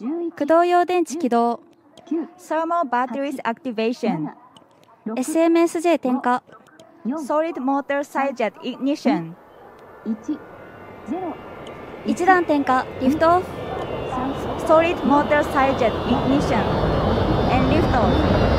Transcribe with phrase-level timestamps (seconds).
[0.00, 1.60] 駆動用電池起動
[2.36, 4.30] Thermal batteries activation.
[5.06, 6.42] SMSJ 点火
[7.26, 9.34] Solid motor side jet ignition.
[12.04, 13.46] 一段点火リフトオフ
[14.66, 16.58] Solid motor side jet ignition.
[17.50, 18.53] And lift off.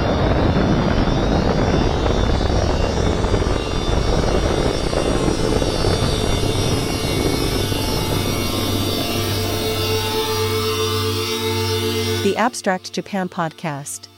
[12.36, 14.10] The Abstract Japan Podcast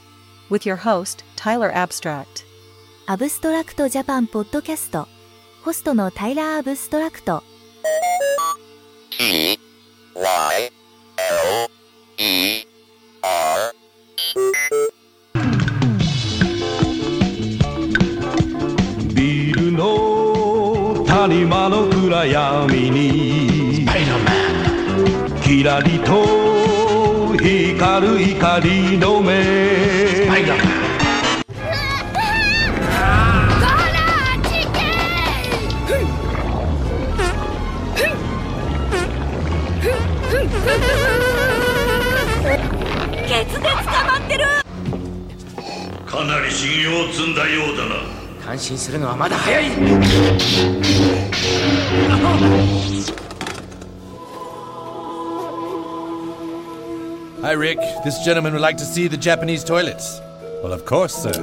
[0.50, 2.44] with your host, Tyler Abstract.
[3.06, 5.06] アブストラクトジャパンポッドキャスト
[5.62, 7.44] ホストのタイラー・アブストラクト
[9.10, 9.60] T
[10.16, 10.72] Y L
[12.18, 12.66] E
[13.22, 13.72] R
[19.14, 23.86] ビルの谷間の暗闇に
[25.44, 26.47] キラリと
[27.78, 30.26] 光る怒りの目。
[46.04, 47.94] かなり信用を積んだようだな。
[48.44, 49.70] 感心するのはまだ早い
[57.40, 57.78] Hi, Rick.
[58.04, 60.20] This gentleman would like to see the Japanese toilets.
[60.60, 61.40] Well, of course, sir.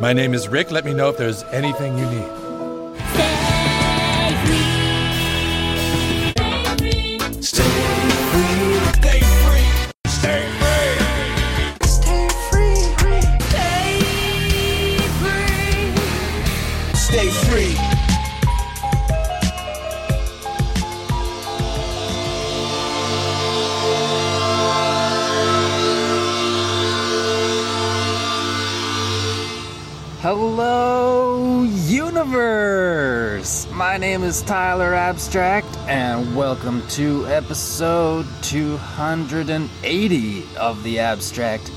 [0.00, 0.72] My name is Rick.
[0.72, 2.47] Let me know if there's anything you need.
[34.08, 41.70] Name is Tyler Abstract, and welcome to episode 280 of the Abstract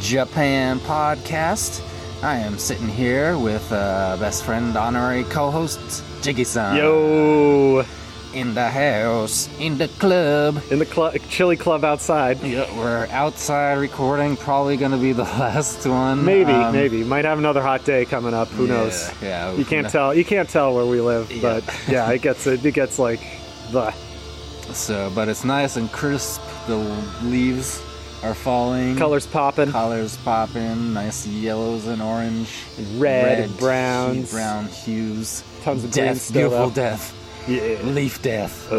[0.00, 1.80] Japan podcast.
[2.20, 6.78] I am sitting here with uh, best friend, honorary co-host Giggy-san.
[6.78, 7.86] Yo,
[8.38, 10.62] in the house, in the club.
[10.70, 12.40] in the cl- chilly club outside.
[12.42, 14.36] Yeah, we're outside recording.
[14.36, 16.24] Probably gonna be the last one.
[16.24, 18.48] Maybe, Um, maybe might have another hot day coming up.
[18.48, 19.10] Who yeah, knows?
[19.20, 20.14] Yeah, You can't tell.
[20.14, 21.40] You can't tell where we live, Yeah.
[21.60, 23.20] but yeah, it gets it gets like
[23.72, 23.92] the
[24.72, 26.40] So, but it's nice and crisp.
[26.66, 26.76] The
[27.22, 27.82] leaves
[28.22, 28.96] are falling.
[28.96, 30.92] colors popping, colors popping.
[30.92, 32.48] Nice yellows and orange,
[32.96, 35.42] red, hue- browns, brown hues.
[35.64, 37.14] tons of green Death, beautiful death.
[37.48, 37.80] Yeah.
[37.82, 38.70] Leaf death.
[38.70, 38.76] Uh,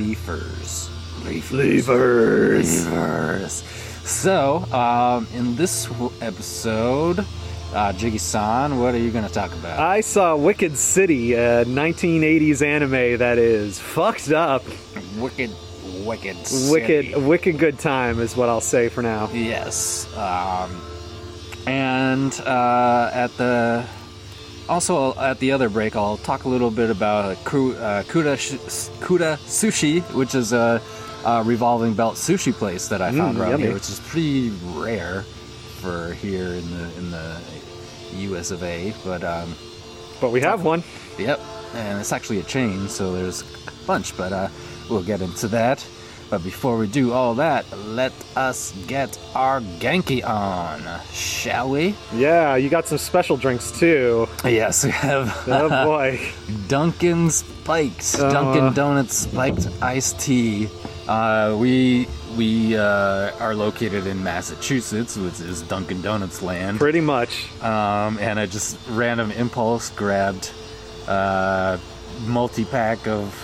[0.00, 0.88] Leafers.
[1.24, 1.86] Leafers.
[1.86, 2.84] Leavers.
[2.86, 3.62] Leavers.
[4.06, 5.88] So, um, in this
[6.20, 9.78] episode, uh, Giggy-san, what are you going to talk about?
[9.78, 14.64] I saw Wicked City, a 1980s anime that is fucked up.
[15.18, 15.50] wicked,
[16.04, 16.36] wicked,
[16.70, 19.28] Wicked, wicked good time is what I'll say for now.
[19.32, 20.08] Yes.
[20.16, 20.70] Um,
[21.66, 23.86] and uh, at the
[24.68, 29.36] also at the other break, I'll talk a little bit about Ku- uh, Kura, Kura
[29.46, 30.80] Sushi, which is a,
[31.24, 33.62] a revolving belt sushi place that I found Mm, around yummy.
[33.64, 35.22] here, which is pretty rare
[35.80, 37.36] for here in the in the
[38.28, 38.50] U.S.
[38.50, 38.94] of A.
[39.04, 39.54] But um,
[40.20, 40.82] But we have one.
[41.18, 41.40] Yep,
[41.74, 44.48] and it's actually a chain, so there's a bunch, but uh,
[44.88, 45.84] we'll get into that.
[46.32, 50.80] But before we do all that, let us get our Genki on,
[51.12, 51.94] shall we?
[52.14, 54.26] Yeah, you got some special drinks too.
[54.42, 56.18] Yes, we have Oh boy.
[56.68, 58.32] Dunkin' Spiked, Uh.
[58.32, 60.70] Dunkin' Donuts Spiked Iced Tea.
[61.06, 66.78] Uh, we we uh, are located in Massachusetts, which is Dunkin' Donuts land.
[66.78, 67.44] Pretty much.
[67.62, 70.50] um, and I just random impulse grabbed
[71.06, 71.76] uh,
[72.24, 73.36] multi pack of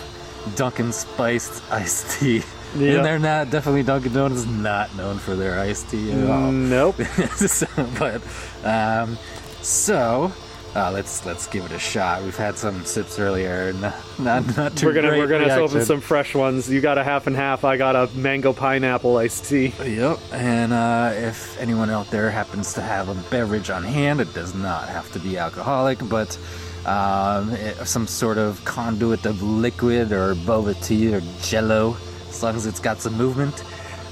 [0.56, 2.42] Dunkin' spiced iced tea.
[2.76, 2.96] Yeah.
[2.96, 6.52] And they're not definitely Dunkin' Donuts is not known for their iced tea at all.
[6.52, 6.96] Nope.
[7.36, 7.66] so,
[7.98, 8.22] but
[8.64, 9.16] um,
[9.62, 10.32] so
[10.74, 12.22] uh, let's let's give it a shot.
[12.22, 15.62] We've had some sips earlier, and not not, not too We're gonna we're gonna reaction.
[15.64, 16.70] open some fresh ones.
[16.70, 17.64] You got a half and half.
[17.64, 19.72] I got a mango pineapple iced tea.
[19.82, 24.32] Yep, and uh, if anyone out there happens to have a beverage on hand, it
[24.34, 26.38] does not have to be alcoholic, but
[26.86, 31.96] um, it- some sort of conduit of liquid or boba tea or jello,
[32.28, 33.62] as long as it's got some movement.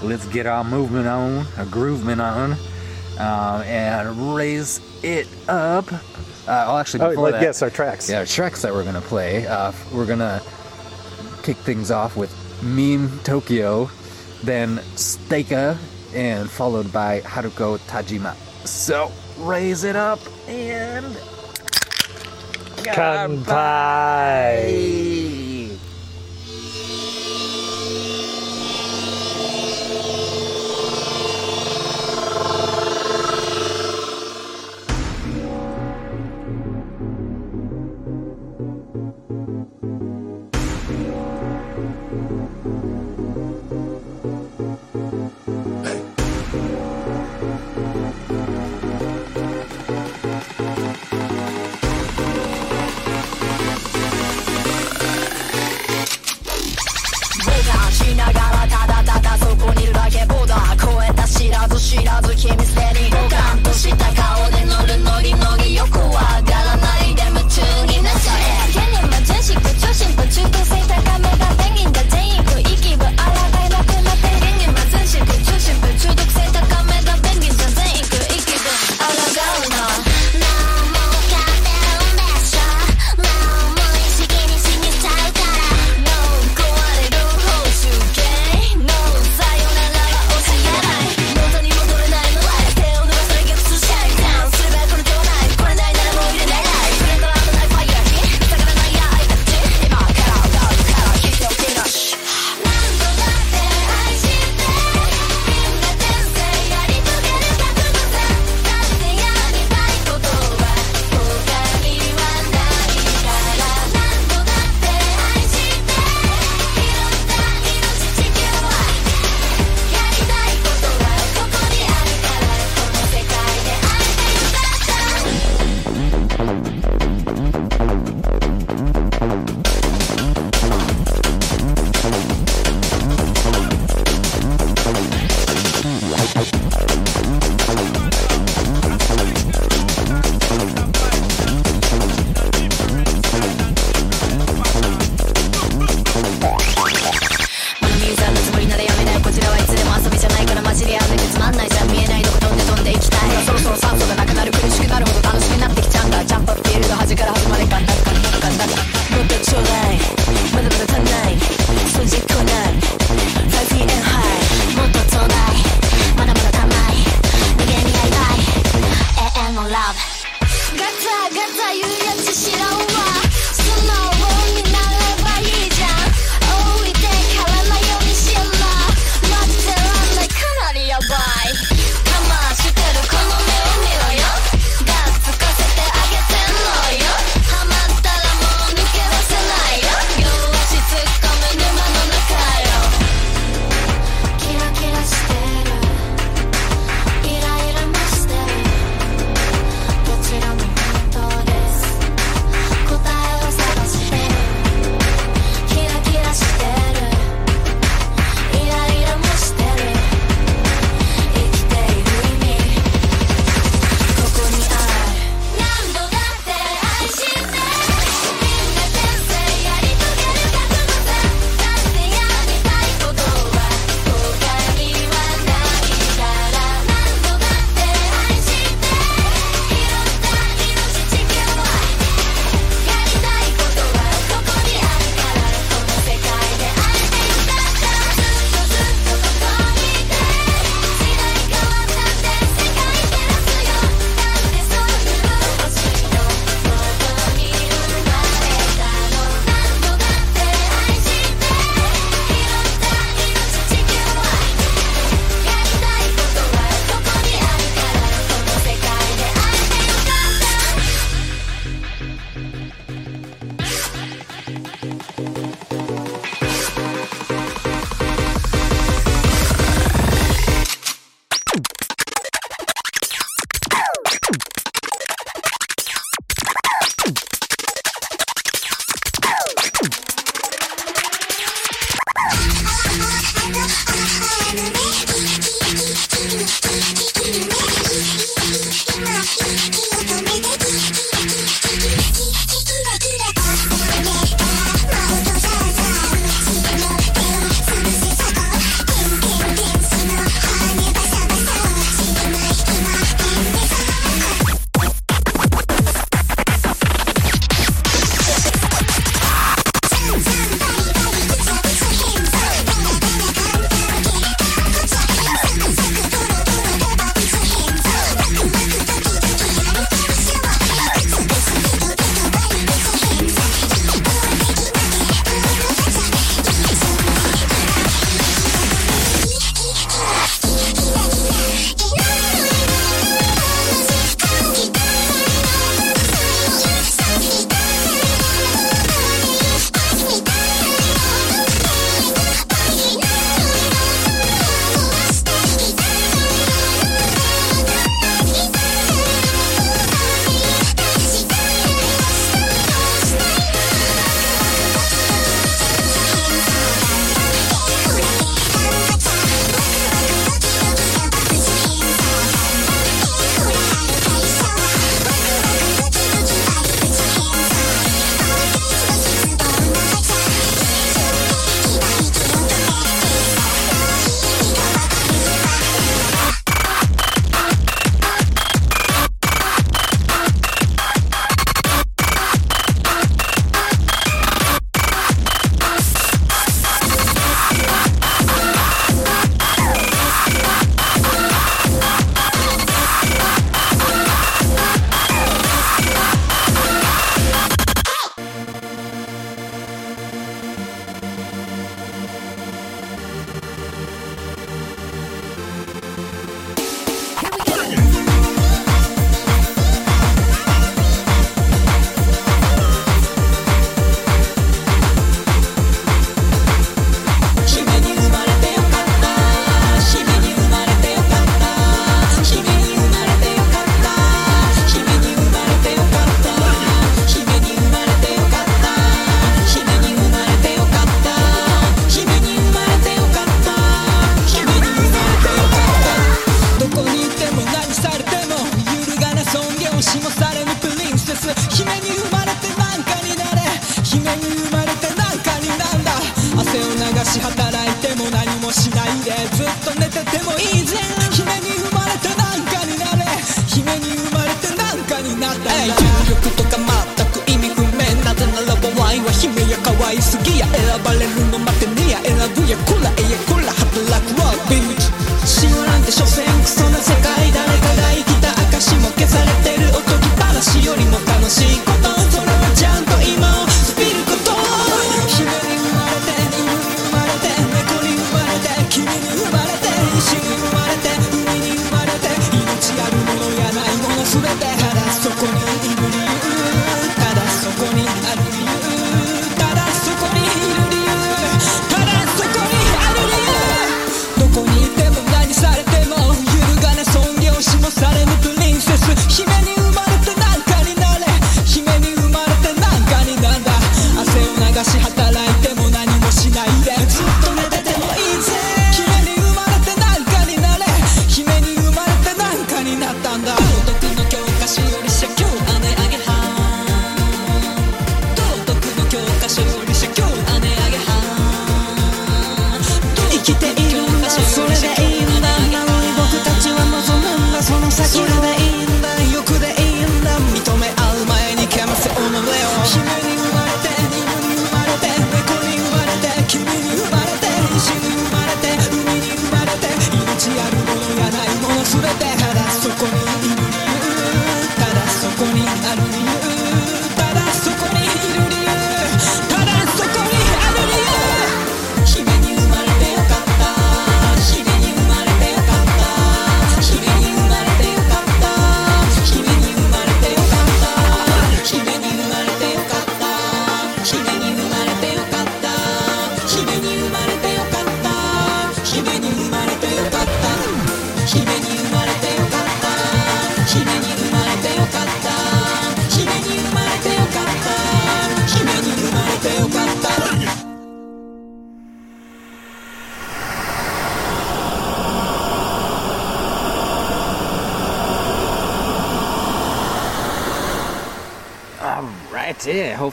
[0.02, 2.52] Let's get our movement on, a groovement on,
[3.18, 5.90] um, and raise it up.
[5.92, 5.98] Uh,
[6.46, 8.08] well, actually, Oh, like, that, yes, our tracks.
[8.10, 9.46] yeah, our tracks that we're gonna play.
[9.46, 10.40] Uh, we're gonna
[11.42, 12.30] kick things off with
[12.62, 13.90] Meme Tokyo,
[14.44, 15.76] then STEAKA,
[16.14, 18.34] and followed by Haruko Tajima.
[18.66, 21.06] So raise it up and
[23.96, 25.25] Kanpai.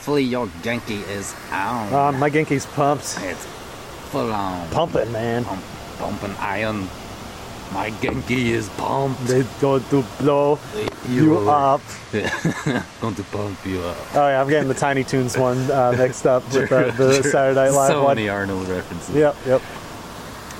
[0.04, 1.94] Hopefully your Genki is on.
[1.94, 3.18] Uh, my Genki's pumped.
[3.22, 3.46] It's
[4.12, 4.68] full on.
[4.70, 5.46] Pumping, man.
[5.46, 5.64] Pump,
[5.98, 6.90] pumping iron.
[7.72, 9.24] My Genki is pumped.
[9.28, 10.60] They going to blow
[11.08, 11.80] you up.
[12.12, 13.98] Going to pump you up.
[14.14, 17.56] Oh yeah, I'm getting the Tiny Toons one uh, mixed up with uh, the Saturday
[17.56, 18.18] Night Live so one.
[18.18, 19.16] many Arnold references.
[19.16, 19.62] Yep, yep.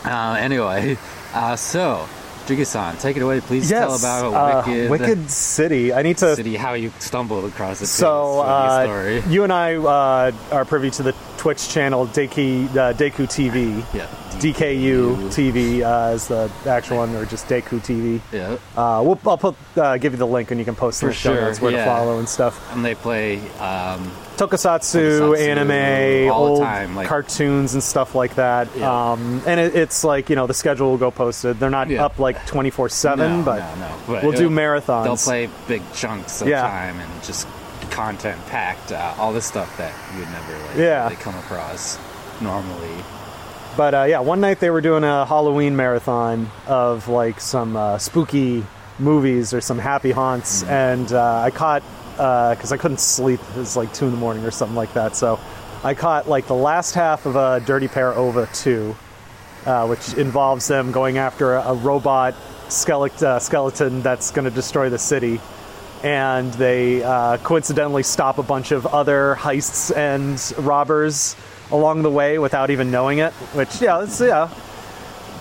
[0.06, 0.98] Uh, anyway,
[1.34, 2.08] uh, so
[2.48, 3.40] Giggy-san, take it away.
[3.42, 5.94] Please yes, tell about uh, Wicked, Wicked City.
[5.94, 6.36] I need to.
[6.36, 7.88] City, how you stumbled across it.
[7.88, 9.24] So uh, story.
[9.34, 13.78] you and I uh, are privy to the Twitch channel Deku, uh, Deku TV.
[13.94, 14.08] Yeah.
[14.40, 18.20] DKU TV uh, is the actual one, or just Deku TV.
[18.32, 18.58] Yeah.
[18.76, 21.14] Uh, we'll, I'll put, uh, give you the link, and you can post in For
[21.14, 21.86] the show sure, notes where yeah.
[21.86, 22.74] to follow and stuff.
[22.74, 28.76] And they play um, Tokusatsu, Tokusatsu anime, old time, like- cartoons and stuff like that.
[28.82, 31.60] Um, and it, it's like you know the schedule will go posted.
[31.60, 32.06] They're not Yeah.
[32.06, 33.92] up like twenty four seven, but no, no.
[34.08, 35.04] But we'll do marathons.
[35.04, 36.62] They'll play big chunks of Yeah.
[36.62, 37.48] time and just
[37.92, 41.04] content packed, uh, all the stuff that you'd never like Yeah.
[41.04, 42.00] really come across
[42.42, 42.90] normally.
[43.78, 47.98] But uh, yeah, one night they were doing a Halloween marathon of like some uh,
[48.00, 48.66] spooky
[49.00, 50.70] movies or some happy haunts, Mm.
[50.70, 51.82] and uh, I caught
[52.16, 53.40] because I couldn't sleep.
[53.56, 55.16] It was like two in the morning or something like that.
[55.16, 55.40] So
[55.84, 58.96] I caught like the last half of a Dirty Pair Ova two,
[59.66, 62.36] uh, which involves them going after a, a robot
[62.70, 65.42] skeleton, uh, skeleton that's going to destroy the city.
[66.04, 71.36] And they uh, coincidentally stop a bunch of other heists and robbers
[71.72, 73.32] along the way without even knowing it.
[73.54, 74.50] Which, yeah, it's yeah,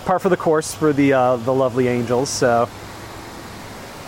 [0.05, 2.29] par for the course for the uh, the lovely angels.
[2.29, 2.69] So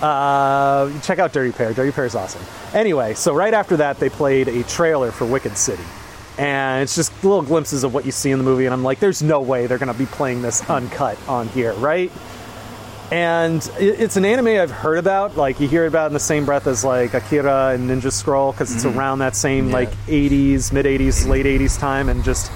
[0.01, 1.73] uh, check out Dirty Pair.
[1.73, 2.41] Dirty Pair is awesome.
[2.73, 5.83] Anyway, so right after that, they played a trailer for Wicked City.
[6.37, 8.65] And it's just little glimpses of what you see in the movie.
[8.65, 11.73] And I'm like, there's no way they're going to be playing this uncut on here,
[11.75, 12.11] right?
[13.11, 15.37] And it's an anime I've heard about.
[15.37, 18.73] Like, you hear about in the same breath as, like, Akira and Ninja Scroll, because
[18.73, 18.97] it's Mhm.
[18.97, 19.75] around that same, Yeah.
[19.75, 22.51] like, 80s, mid 80s, late 80s time, and just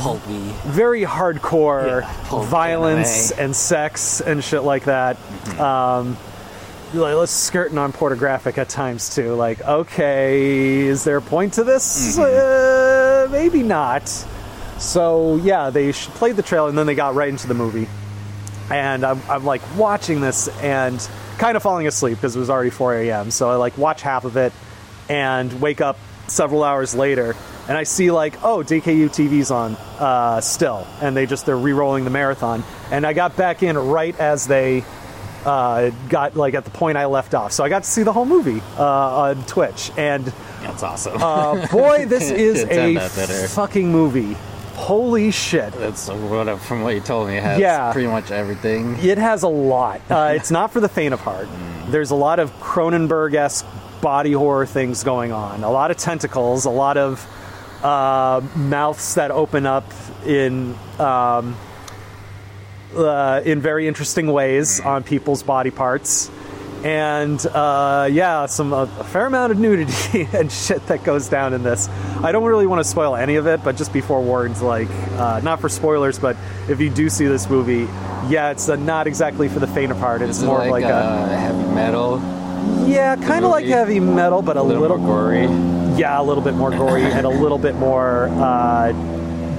[0.00, 0.54] Pulpy.
[0.66, 5.18] very hardcore Yeah, violence and sex and shit like that.
[5.60, 6.16] Um,
[6.94, 9.34] like, let's skirting on pornographic at times too.
[9.34, 12.18] Like, okay, is there a point to this?
[12.18, 14.08] Uh, maybe not.
[14.78, 17.88] So yeah, they played the trailer and then they got right into the movie.
[18.70, 20.98] And I'm, I'm like watching this and
[21.38, 23.30] kind of falling asleep because it was already 4 a.m.
[23.30, 24.52] So I like watch half of it
[25.08, 27.36] and wake up several hours later
[27.68, 32.04] and I see like, oh, DKU TV's on uh, still, and they just they're re-rolling
[32.04, 32.62] the marathon.
[32.90, 34.84] And I got back in right as they
[35.44, 38.12] uh, got like at the point I left off, so I got to see the
[38.12, 38.84] whole movie uh,
[39.22, 39.90] on Twitch.
[39.96, 40.24] And
[40.62, 41.20] That's awesome.
[41.22, 42.98] uh, boy, this is a
[43.48, 44.36] fucking movie.
[44.74, 45.72] Holy shit!
[45.74, 47.36] That's what from what you told me.
[47.36, 47.92] It has Yeah.
[47.92, 48.96] pretty much everything.
[48.98, 50.00] It has a lot.
[50.10, 51.48] Uh, it's not for the faint of heart.
[51.88, 53.66] There's a lot of Cronenberg esque
[54.00, 55.62] body horror things going on.
[55.62, 56.64] A lot of tentacles.
[56.64, 57.24] A lot of
[57.84, 59.84] uh, mouths that open up
[60.26, 61.56] in um,
[62.96, 66.30] uh, in very interesting ways on people's body parts.
[66.84, 71.54] And uh, yeah, some a, a fair amount of nudity and shit that goes down
[71.54, 71.88] in this.
[72.22, 75.40] I don't really want to spoil any of it, but just be forewarned, like uh,
[75.42, 76.36] not for spoilers, but
[76.68, 77.88] if you do see this movie,
[78.28, 80.20] yeah, it's uh, not exactly for the faint of heart.
[80.20, 82.18] It's more like, like, a uh, heavy metal,
[82.86, 85.44] yeah, kind of like heavy metal, but a, a little, little, more gory.
[85.98, 88.92] yeah, a little bit more gory and a little bit more uh,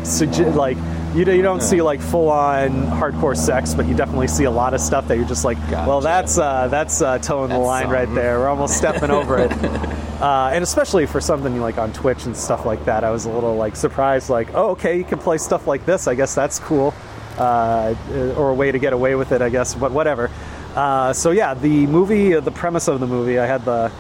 [0.04, 0.78] sugge- like
[1.16, 4.74] you, you don't see like full on hardcore sex, but you definitely see a lot
[4.74, 7.90] of stuff that you're just like, well, that's uh, that's uh, towing the That's line
[7.90, 8.40] right there.
[8.40, 9.52] We're almost stepping over it.
[10.16, 13.30] Uh, and especially for something like on Twitch and stuff like that, I was a
[13.30, 14.30] little like surprised.
[14.30, 16.08] Like, oh, okay, you can play stuff like this.
[16.08, 16.94] I guess that's cool,
[17.38, 17.94] uh,
[18.38, 19.42] or a way to get away with it.
[19.42, 20.32] I guess, but whatever.
[20.74, 23.92] Uh, so yeah, the movie, uh, the premise of the movie, I had the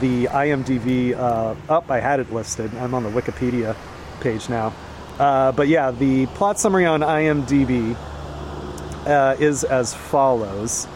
[0.00, 1.90] the IMDb uh, up.
[1.90, 2.74] I had it listed.
[2.74, 3.74] I'm on the Wikipedia
[4.20, 4.74] page now.
[5.18, 7.96] Uh, but yeah, the plot summary on IMDb
[9.06, 10.86] uh, is as follows.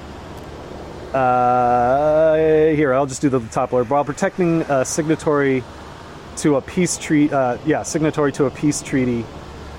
[1.12, 2.36] Uh,
[2.74, 3.88] here, I'll just do the top blurb.
[3.88, 5.62] While protecting a signatory
[6.38, 9.24] to a peace treaty, uh, yeah, signatory to a peace treaty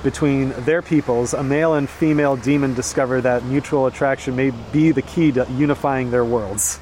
[0.03, 5.01] between their peoples, a male and female demon discover that mutual attraction may be the
[5.01, 6.79] key to unifying their worlds.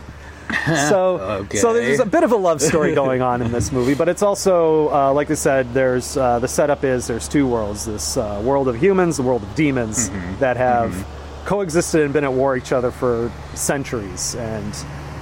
[0.89, 1.57] so Okay.
[1.57, 4.21] so there's a bit of a love story going on in this movie, but it's
[4.21, 8.41] also uh, like I said, there's uh, the setup is there's two worlds: this uh,
[8.43, 10.39] world of humans, the world of demons Mm-hmm.
[10.39, 11.05] that have
[11.45, 14.36] coexisted and been at war each other for centuries.
[14.36, 14.73] And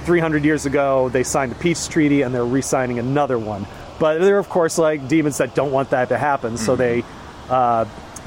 [0.04, 3.66] 300 years ago, they signed a peace treaty, and they're re-signing another one.
[3.98, 7.04] But they're of course like demons that don't want that to happen, so they.
[7.48, 7.84] Uh,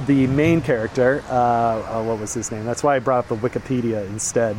[0.07, 2.63] the main character, uh, oh, what was his name?
[2.63, 4.55] That's why I brought up the Wikipedia instead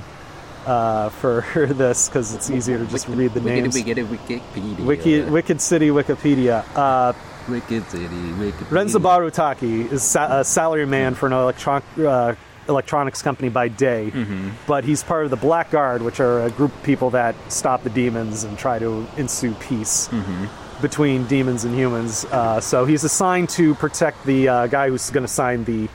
[0.66, 3.74] uh, for this because it's easier to just read the names.
[3.74, 4.84] Wicked, wicked, Wikipedia.
[4.84, 6.64] Wiki, Wicked City Wikipedia.
[6.74, 7.12] Uh,
[7.48, 8.70] Wicked City, Wikipedia.
[8.70, 12.34] Renzo Taki is sa- a salary man for an electron- uh,
[12.68, 14.12] electronics company by day,
[14.66, 17.82] but he's part of the Black Guard, which are a group of people that stop
[17.82, 20.08] the demons and try to ensue peace
[20.80, 22.24] between demons and humans.
[22.26, 25.88] Uh, so he's assigned to protect the uh, guy who's going to sign the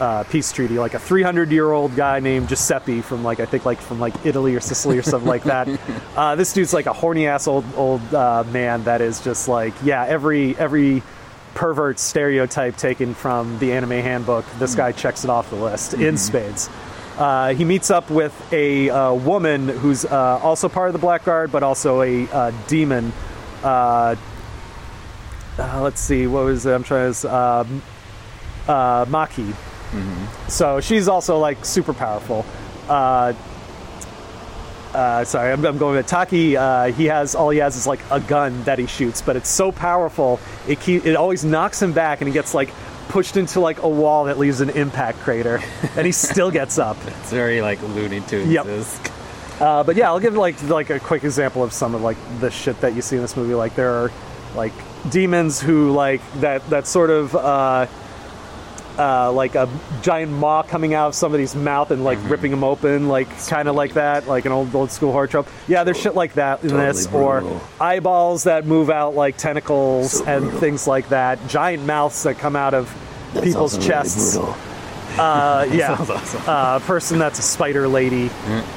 [0.00, 3.64] uh, peace treaty, like a 300 year old guy named Giuseppe from like I think
[3.64, 5.68] like from like Italy or Sicily or something like that.
[6.14, 9.74] Uh, this dude's like a horny ass old old uh, man that is just like
[9.82, 11.02] yeah every every
[11.54, 14.44] pervert stereotype taken from the anime handbook.
[14.60, 16.70] This guy checks it off the list in spades.
[17.18, 21.24] Uh, he meets up with a uh, woman who's uh, also part of the Black
[21.24, 23.12] Guard, but also a uh, demon.
[25.58, 26.72] Let's see, what was it?
[26.72, 27.34] I'm trying to.
[27.34, 27.82] Um,
[28.68, 29.54] uh, Maki.
[30.48, 32.44] So she's also like super powerful.
[32.88, 33.32] Uh,
[34.94, 36.56] uh, sorry, I'm, I'm going with Taki.
[36.56, 39.48] Uh, he has all he has is like a gun that he shoots, but it's
[39.48, 42.70] so powerful it keep, it always knocks him back, and he gets like
[43.08, 45.60] pushed into like a wall that leaves an impact crater,
[45.96, 46.96] and he still gets up.
[47.06, 48.50] It's very like Looney Tunes.
[48.50, 48.66] Yep.
[49.60, 52.50] Uh, but yeah, I'll give like like a quick example of some of like the
[52.50, 53.54] shit that you see in this movie.
[53.54, 54.12] Like there are
[54.54, 54.72] like
[55.10, 57.34] demons who like that that sort of
[58.98, 59.68] uh, like a
[60.02, 63.74] giant maw coming out of somebody's mouth and like ripping them open, like kind of
[63.74, 65.48] like that, like an old old school horror trope.
[65.68, 70.50] Yeah, there's shit like that in this, or eyeballs that move out like tentacles and
[70.52, 71.38] things like that.
[71.48, 72.94] Giant mouths that come out of
[73.42, 74.36] people's chests.
[75.16, 75.96] Uh, yeah,
[76.46, 78.30] uh, person that's a spider lady.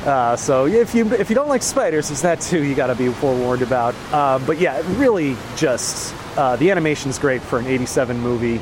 [0.06, 2.64] Uh, so if you if you don't like spiders, there's that too.
[2.64, 3.96] You got to be forewarned about.
[4.12, 8.62] Uh, but yeah, really, just uh, the animation's great for an '87 movie.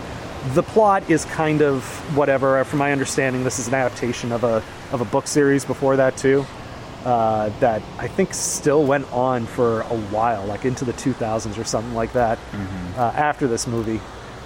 [0.54, 1.84] The plot is kind of
[2.16, 2.64] whatever.
[2.66, 6.18] From my understanding, this is an adaptation of a of a book series before that
[6.18, 6.46] too.
[7.04, 11.64] Uh, that I think still went on for a while, like into the 2000s or
[11.64, 12.40] something like that.
[12.98, 14.00] Uh, after this movie,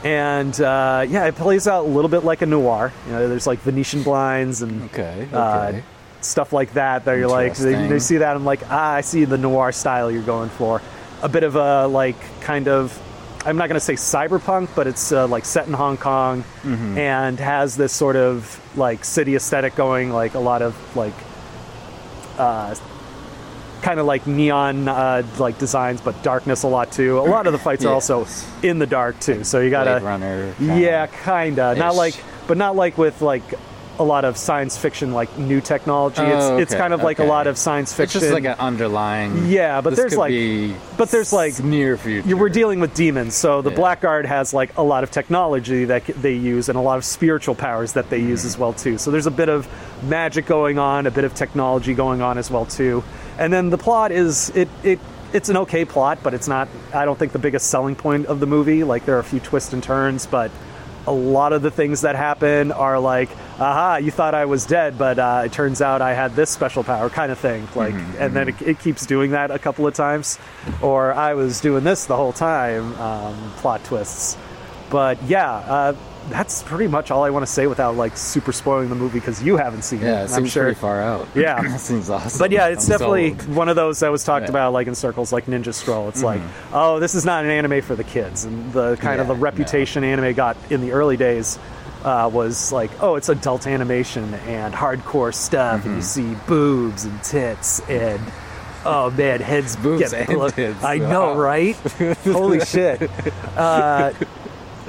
[0.04, 2.92] and uh, yeah, it plays out a little bit like a noir.
[3.06, 5.28] You know, there's like Venetian blinds and Okay.
[5.34, 5.84] uh, Okay.
[6.22, 7.06] stuff like that.
[7.06, 8.36] That you're like, they, they see that.
[8.36, 10.82] I'm like, ah, I see the noir style you're going for.
[11.22, 12.98] A bit of a like kind of.
[13.46, 16.98] I'm not going to say cyberpunk, but it's uh, like set in Hong Kong Mm-hmm.
[16.98, 21.14] and has this sort of like city aesthetic going, like a lot of like
[22.38, 22.76] uh,
[23.82, 27.18] kind of like neon uh, like designs, but darkness a lot too.
[27.20, 28.28] A lot of the fights are also
[28.62, 30.54] in the dark too, so you gotta Blade Runner.
[30.58, 30.80] kinda.
[30.80, 31.76] yeah, kinda.
[31.76, 33.44] Not like, but not like with like
[34.00, 36.22] a lot of science fiction, like new technology.
[36.22, 38.20] it's Oh, it's okay, kind of like a lot of science fiction.
[38.20, 39.48] It's just like an underlying.
[39.48, 40.34] Yeah, but there's like-
[40.98, 42.36] but there's like near future.
[42.38, 43.78] we're dealing with demons, so the Yeah.
[43.78, 47.56] Blackguard has like a lot of technology that they use and a lot of spiritual
[47.56, 48.30] powers that they Mm-hmm.
[48.30, 48.98] use as well too.
[48.98, 49.68] So there's a bit of
[50.08, 53.04] magic going on, a bit of technology going on as well too.
[53.38, 55.00] And then the plot is it it
[55.34, 56.68] it's an okay plot, but it's not.
[56.94, 58.84] I don't think the biggest selling point of the movie.
[58.84, 60.50] Like there are a few twists and turns, but
[61.08, 64.98] a lot of the things that happen are like, aha, you thought I was dead,
[64.98, 67.68] but uh, it turns out I had this special power, kind of thing.
[67.76, 70.40] Like, and then it, it keeps doing that a couple of times,
[70.82, 72.96] or I was doing this the whole time.
[72.96, 74.38] Um, plot twists,
[74.90, 75.96] but yeah, uh,
[76.30, 79.42] that's pretty much all I want to say without like super spoiling the movie because
[79.42, 80.26] you haven't seen yeah, it.
[80.26, 80.64] it I'm seems sure.
[80.66, 81.28] pretty far out.
[81.34, 81.60] Yeah.
[81.68, 82.38] that seems awesome.
[82.38, 83.56] But yeah, it's I'm definitely sold.
[83.56, 84.50] one of those that was talked Yeah.
[84.52, 86.08] about like in circles, like Ninja Scroll.
[86.10, 86.42] It's like,
[86.72, 90.04] oh, this is not an anime for the kids, and the kind of the reputation
[90.04, 91.58] anime got in the early days
[92.04, 97.22] uh, was like, oh, it's adult animation and hardcore stuff, and you see boobs and
[97.24, 98.22] tits and.
[98.86, 100.82] Oh man, heads Boobs get and blown- tits.
[100.86, 101.76] I know, right?
[102.24, 103.02] Holy shit!
[103.58, 104.14] Uh,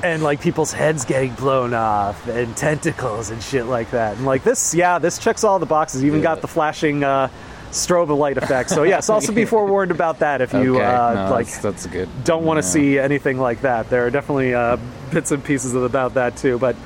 [0.05, 4.16] and like people's heads getting blown off and tentacles and shit like that.
[4.16, 6.05] And like this, yeah, this checks all the boxes.
[6.05, 7.29] Even got the flashing uh,
[7.73, 8.70] strobe light effect.
[8.70, 11.87] So yes, also be forewarned about that if you okay, uh, no, like that's, that's
[11.87, 12.09] good.
[12.23, 12.73] don't want to Yeah.
[12.73, 13.90] see anything like that.
[13.90, 14.77] There are definitely uh,
[15.11, 16.59] bits and pieces of, about that too.
[16.61, 16.77] But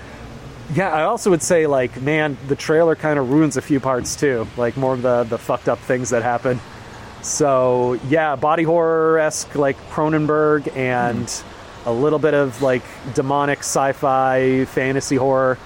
[0.73, 4.17] yeah, I also would say like, man, the trailer kind of ruins a few parts
[4.17, 4.47] too.
[4.57, 6.61] Like more of the the fucked up things that happen.
[7.23, 11.31] So yeah, body horror esque like Cronenberg and
[11.87, 12.83] a little bit of like
[13.15, 15.59] demonic sci-fi fantasy horror.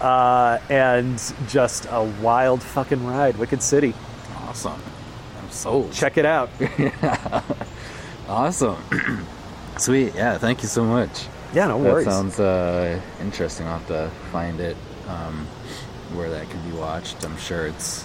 [0.00, 1.16] Uh, and
[1.48, 3.94] just a wild fucking ride, Wicked City.
[4.46, 4.80] Awesome.
[5.42, 5.90] I'm Sold.
[5.92, 6.50] check it out.
[8.28, 8.76] Awesome.
[9.78, 10.14] Sweet.
[10.14, 10.36] Yeah.
[10.38, 11.26] Thank you so much.
[11.54, 12.06] Yeah, no That worries.
[12.06, 13.66] sounds uh, interesting.
[13.66, 14.76] I'll have to find it
[15.08, 15.46] um,
[16.14, 17.24] where that can be watched.
[17.24, 18.04] I'm sure it's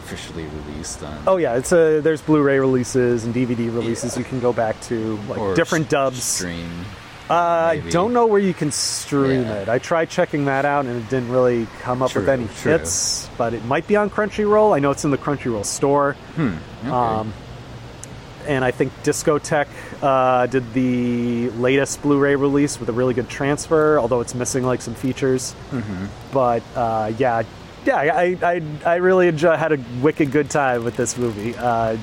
[0.00, 1.22] officially released on.
[1.26, 5.16] Oh yeah, it's a there's Blu-ray releases and DVD releases you can go back to
[5.28, 6.22] like or different dubs.
[6.22, 6.84] Stream.
[7.30, 9.62] Uh, I don't know where you can stream Yeah.
[9.62, 9.68] it.
[9.70, 12.72] I tried checking that out and it didn't really come up with any true.
[12.72, 14.76] hits, but it might be on Crunchyroll.
[14.76, 16.12] I know it's in the Crunchyroll store.
[16.36, 16.56] Hmm.
[16.82, 16.90] Okay.
[16.90, 17.32] Um,
[18.46, 19.66] and I think Discotek
[20.02, 24.80] uh, did the latest Blu-ray release with a really good transfer, although it's missing like
[24.82, 25.54] some features.
[25.70, 26.08] Mhm.
[26.32, 27.42] But uh, yeah,
[27.84, 31.54] yeah, I, I, I really enjoy, had a wicked good time with this movie.
[31.56, 31.96] Uh,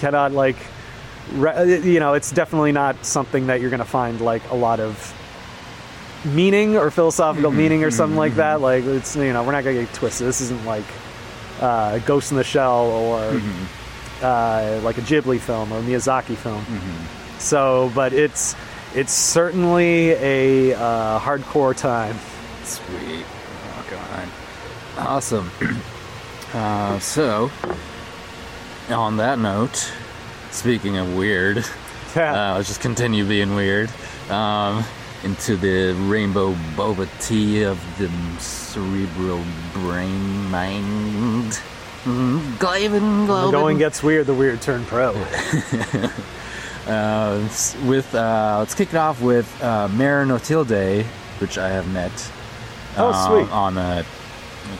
[0.00, 0.56] cannot like,
[1.34, 5.14] re- you know, it's definitely not something that you're gonna find like a lot of
[6.24, 8.60] meaning or philosophical meaning or something like that.
[8.60, 10.26] Like it's you know we're not gonna get twisted.
[10.26, 10.84] This isn't like
[11.60, 13.40] uh, Ghost in the Shell or
[14.24, 16.64] uh, like a Ghibli film or a Miyazaki film.
[17.38, 18.56] So, but it's
[18.94, 22.16] it's certainly a uh, hardcore time.
[22.64, 23.24] Sweet.
[23.26, 24.28] Oh god.
[24.96, 25.50] Awesome.
[26.54, 27.50] uh, so,
[28.88, 29.92] on that note,
[30.50, 31.58] speaking of weird,
[32.16, 33.90] uh, let's just continue being weird.
[34.30, 34.84] Um,
[35.22, 41.60] into the rainbow boba tea of the cerebral brain mind.
[43.26, 44.26] The going gets weird.
[44.26, 45.12] The weird turn pro.
[46.86, 47.38] Uh,
[47.86, 51.06] with uh, let's kick it off with uh, Mere Notilde,
[51.38, 52.12] which I have met.
[52.98, 53.50] Oh, uh, sweet.
[53.50, 54.02] On uh,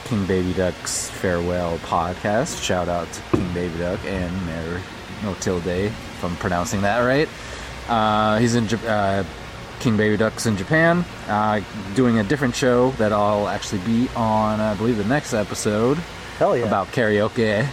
[0.03, 2.63] King Baby Duck's farewell podcast.
[2.63, 4.81] Shout out to King Baby Duck and Mere
[5.23, 7.27] Notilde, if I'm pronouncing that right.
[7.87, 9.23] Uh, he's in uh,
[9.79, 11.59] King Baby Duck's in Japan, uh,
[11.95, 15.97] doing a different show that I'll actually be on, I believe, the next episode.
[16.37, 16.65] Hell yeah.
[16.65, 17.65] About karaoke.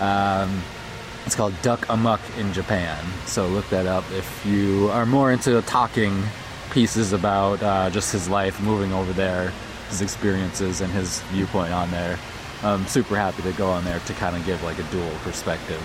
[0.00, 0.62] Um,
[1.26, 2.98] it's called Duck Amuck in Japan.
[3.26, 6.22] So look that up if you are more into talking
[6.70, 9.52] pieces about uh, just his life moving over there,
[9.90, 12.18] his experiences, and his viewpoint on there.
[12.62, 15.82] I'm super happy to go on there to kind of give like a dual perspective.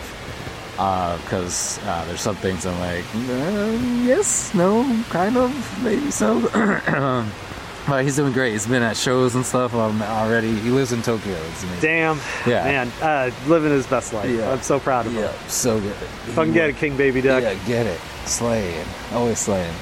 [0.71, 6.39] Because uh, there's some things I'm like, uh, yes, no, kind of, maybe so.
[7.87, 8.51] but he's doing great.
[8.53, 10.53] He's been at shows and stuff um, already.
[10.55, 11.33] He lives in Tokyo.
[11.51, 11.81] It's.
[11.81, 12.63] Damn, Yeah.
[12.63, 14.29] man, uh, living his best life.
[14.29, 14.51] Yeah.
[14.51, 15.23] I'm so proud of him.
[15.23, 15.91] Yeah, so good.
[16.27, 17.43] If I can get a King Baby Duck.
[17.43, 17.99] Yeah, get it.
[18.25, 18.85] Slaying.
[19.13, 19.73] Always slaying.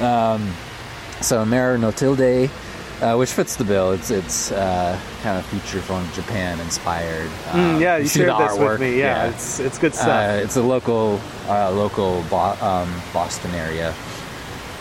[0.00, 0.48] Um,
[1.20, 2.48] so Mere Notilde,
[3.02, 3.90] uh, which fits the bill.
[3.92, 7.28] It's it's uh, kind of feature film Japan inspired.
[7.50, 8.98] Mm, Um, yeah, you shared this with me.
[9.00, 10.08] Yeah, it's it's good stuff.
[10.08, 13.92] Uh, it's a local uh, local Bo- um, Boston area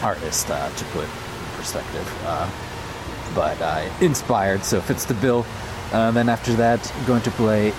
[0.04, 1.10] artist uh, to put in
[1.56, 2.08] perspective.
[3.38, 5.46] But uh, inspired, so fits the bill.
[5.94, 7.72] Uh, then after that, going to play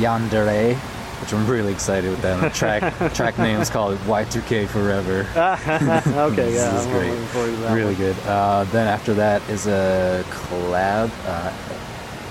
[0.00, 0.74] Yandere,
[1.20, 2.40] which I'm really excited with that.
[2.42, 5.20] The track track name is called Y2K Forever.
[6.32, 7.10] okay, This yeah, is I'm great.
[7.10, 7.74] looking forward to that.
[7.74, 8.02] really one.
[8.02, 8.16] good.
[8.26, 11.10] Uh, then after that is a collab.
[11.26, 11.52] Uh,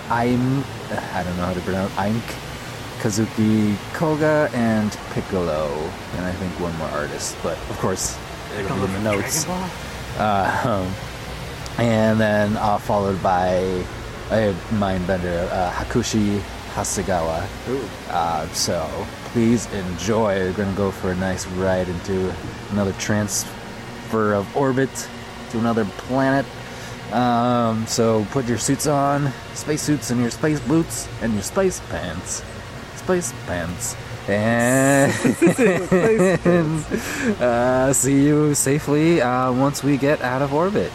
[0.10, 0.60] I'm
[1.14, 2.20] I don't know how to pronounce I'm
[3.00, 5.68] Kazuki Koga, and Piccolo,
[6.18, 7.38] and I think one more artist.
[7.42, 8.18] But of course,
[8.60, 9.48] it'll be in the notes.
[9.48, 10.94] Uh, um,
[11.78, 13.86] and then uh, followed by
[14.32, 16.40] a mindbender, uh, Hakushi
[16.74, 17.46] Hasegawa.
[18.10, 18.88] Uh, so
[19.26, 20.36] please enjoy.
[20.36, 22.34] We're going to go for a nice ride into
[22.72, 24.90] another transfer of orbit
[25.52, 26.46] to another planet.
[27.12, 31.80] Um, so put your suits on, space suits, and your space boots, and your space
[31.90, 32.44] pants.
[32.96, 33.96] Space pants.
[34.28, 35.12] And
[37.42, 40.92] uh, see you safely uh, once we get out of orbit.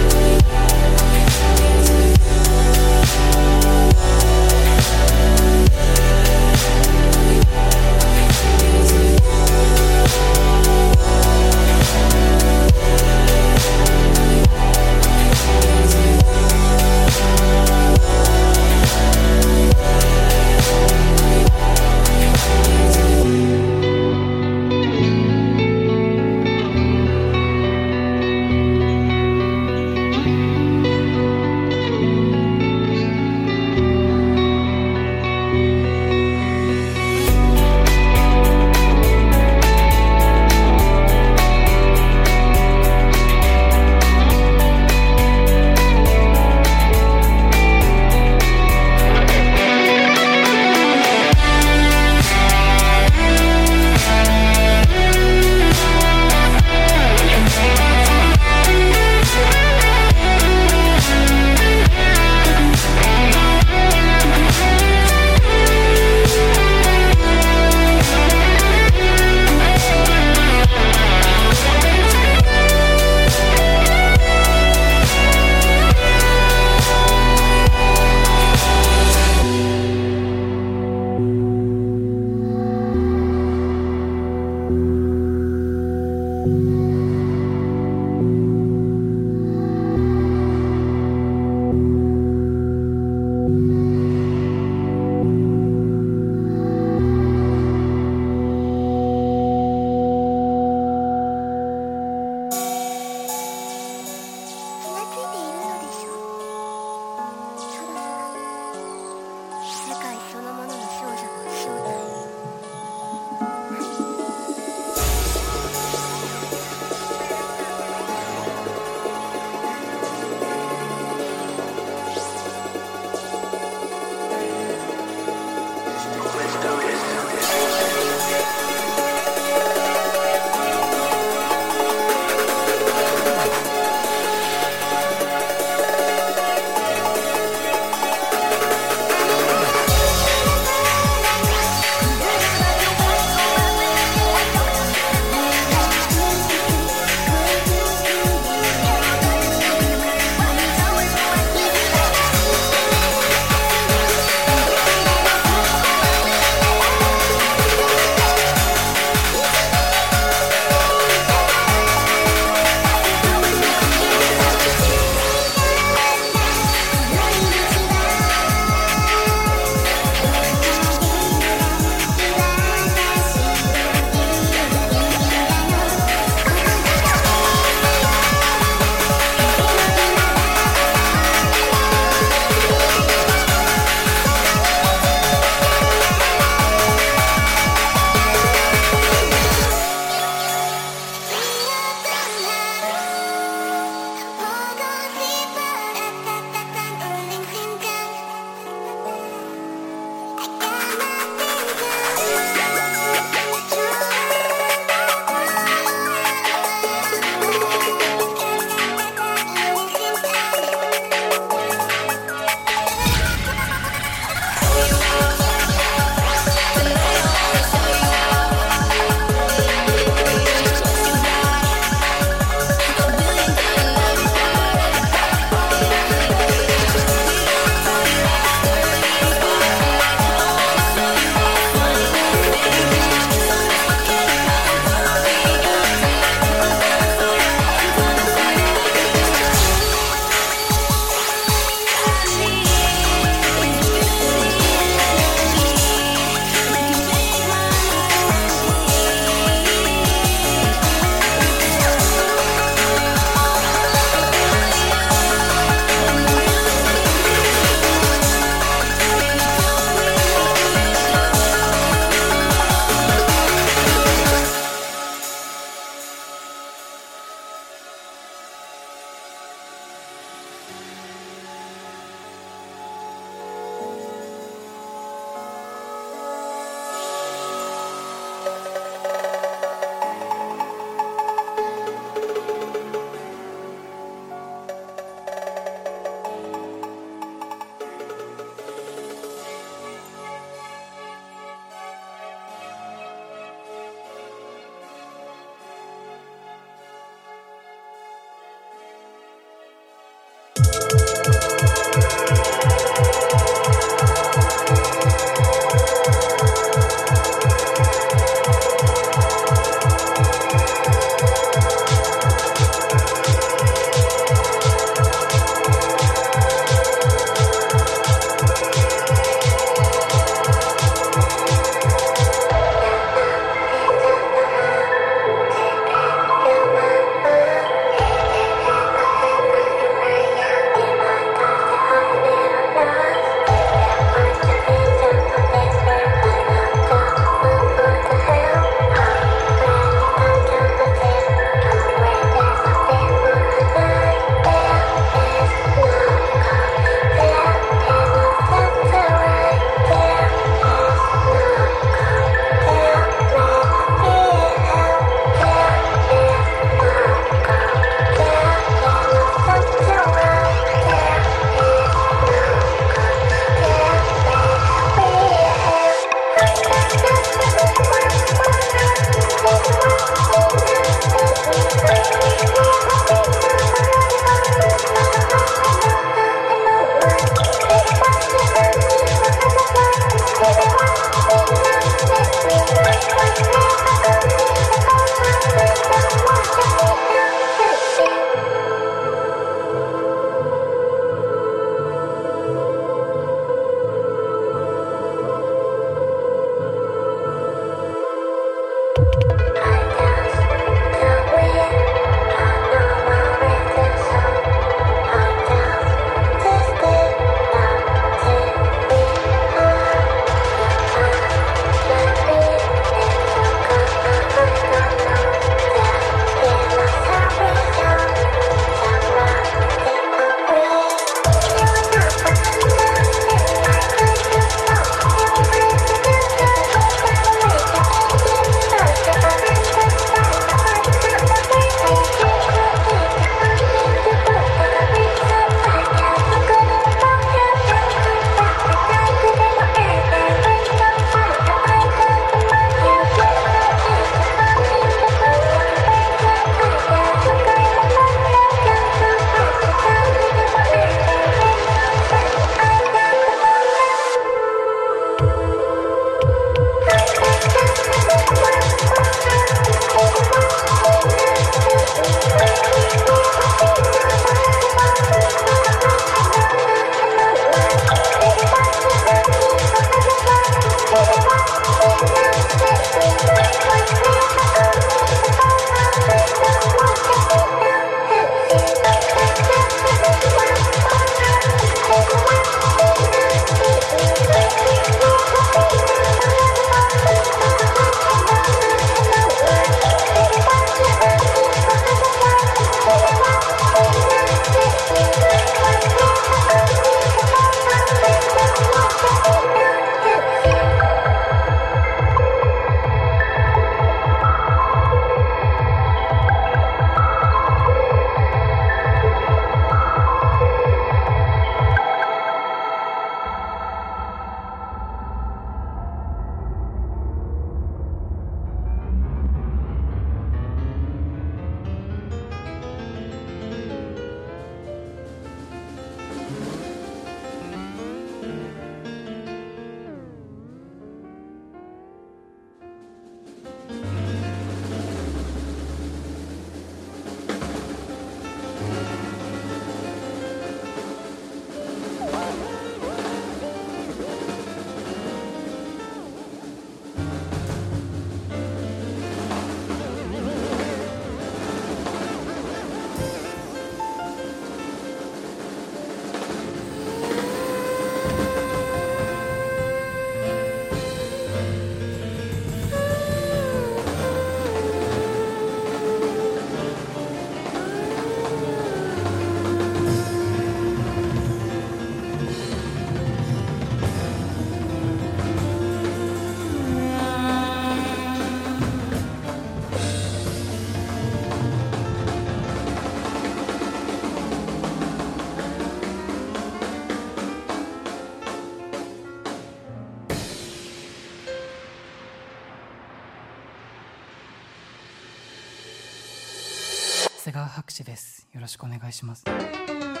[597.61, 598.27] 博士です。
[598.33, 599.23] よろしくお願いします「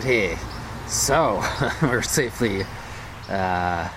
[0.00, 0.36] Alrighty.
[0.88, 1.40] So,
[1.86, 2.64] we're safely
[3.28, 3.88] uh,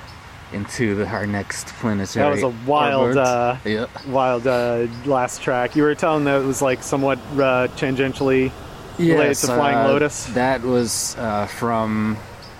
[0.53, 2.23] into the, our next planetary.
[2.23, 4.05] That was a wild, uh, Yep.
[4.05, 5.75] wild uh, last track.
[5.75, 8.51] You were telling that it was like somewhat uh, tangentially
[8.99, 10.25] related Yes, to Flying uh, Lotus.
[10.27, 12.17] That was uh, from.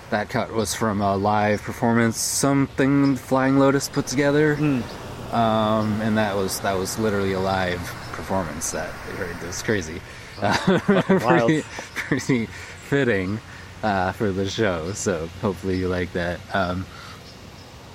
[0.09, 5.35] That cut was from a live performance, something Flying Lotus put together, Hmm.
[5.35, 7.81] um, and that was that was literally a live
[8.13, 8.89] performance that.
[9.19, 10.01] It was crazy,
[10.41, 11.63] uh, pretty, wild.
[11.93, 12.47] pretty
[12.87, 13.39] fitting
[13.83, 14.91] uh, for the show.
[14.93, 16.39] So hopefully you like that.
[16.53, 16.85] Um,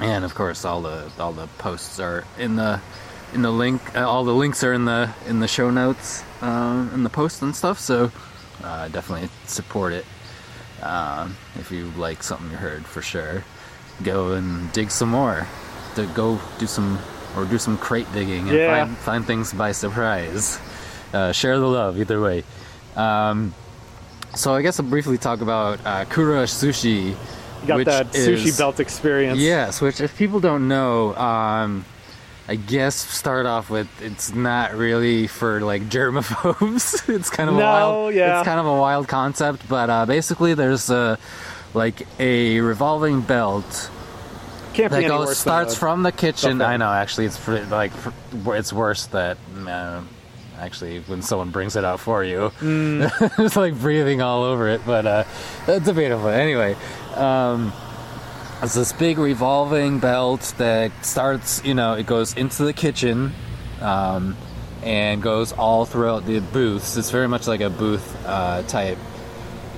[0.00, 2.80] and of course, all the all the posts are in the
[3.34, 3.80] in the link.
[3.96, 7.42] Uh, all the links are in the in the show notes um, in the post
[7.42, 7.78] and stuff.
[7.78, 8.10] So
[8.64, 10.04] uh, definitely support it
[10.82, 13.44] um, if you like something you heard for sure.
[14.02, 15.46] Go and dig some more.
[15.94, 16.98] To go do some
[17.36, 18.84] or do some crate digging and Yeah.
[18.86, 20.58] find find things by surprise.
[21.12, 22.42] Uh, share the love either way.
[22.96, 23.54] Um,
[24.34, 27.14] so I guess I'll briefly talk about uh, Kura Sushi.
[27.62, 29.38] You got that sushi is- belt experience.
[29.38, 31.84] Yes, which if people don't know, um,
[32.48, 37.08] I guess start off with it's not really for like germaphobes.
[37.14, 38.40] it's kind of a wild, yeah.
[38.40, 41.18] it's kind of a wild concept, but uh, basically there's a
[41.72, 43.90] like a revolving belt
[44.74, 46.60] Can't that goes starts from the kitchen.
[46.60, 47.92] I know, actually, it's pretty, like
[48.32, 50.02] it's worse that uh,
[50.62, 53.10] actually when someone brings it out for you, Mm.
[53.44, 54.80] it's like breathing all over it.
[54.86, 55.24] But uh,
[55.66, 56.28] that's debatable.
[56.28, 56.76] Anyway,
[57.16, 57.72] um,
[58.62, 61.64] it's this big revolving belt that starts.
[61.64, 63.32] You know, it goes into the kitchen.
[63.80, 64.36] Um,
[64.84, 66.96] and goes all throughout the booths.
[66.96, 68.98] It's very much like a booth uh, type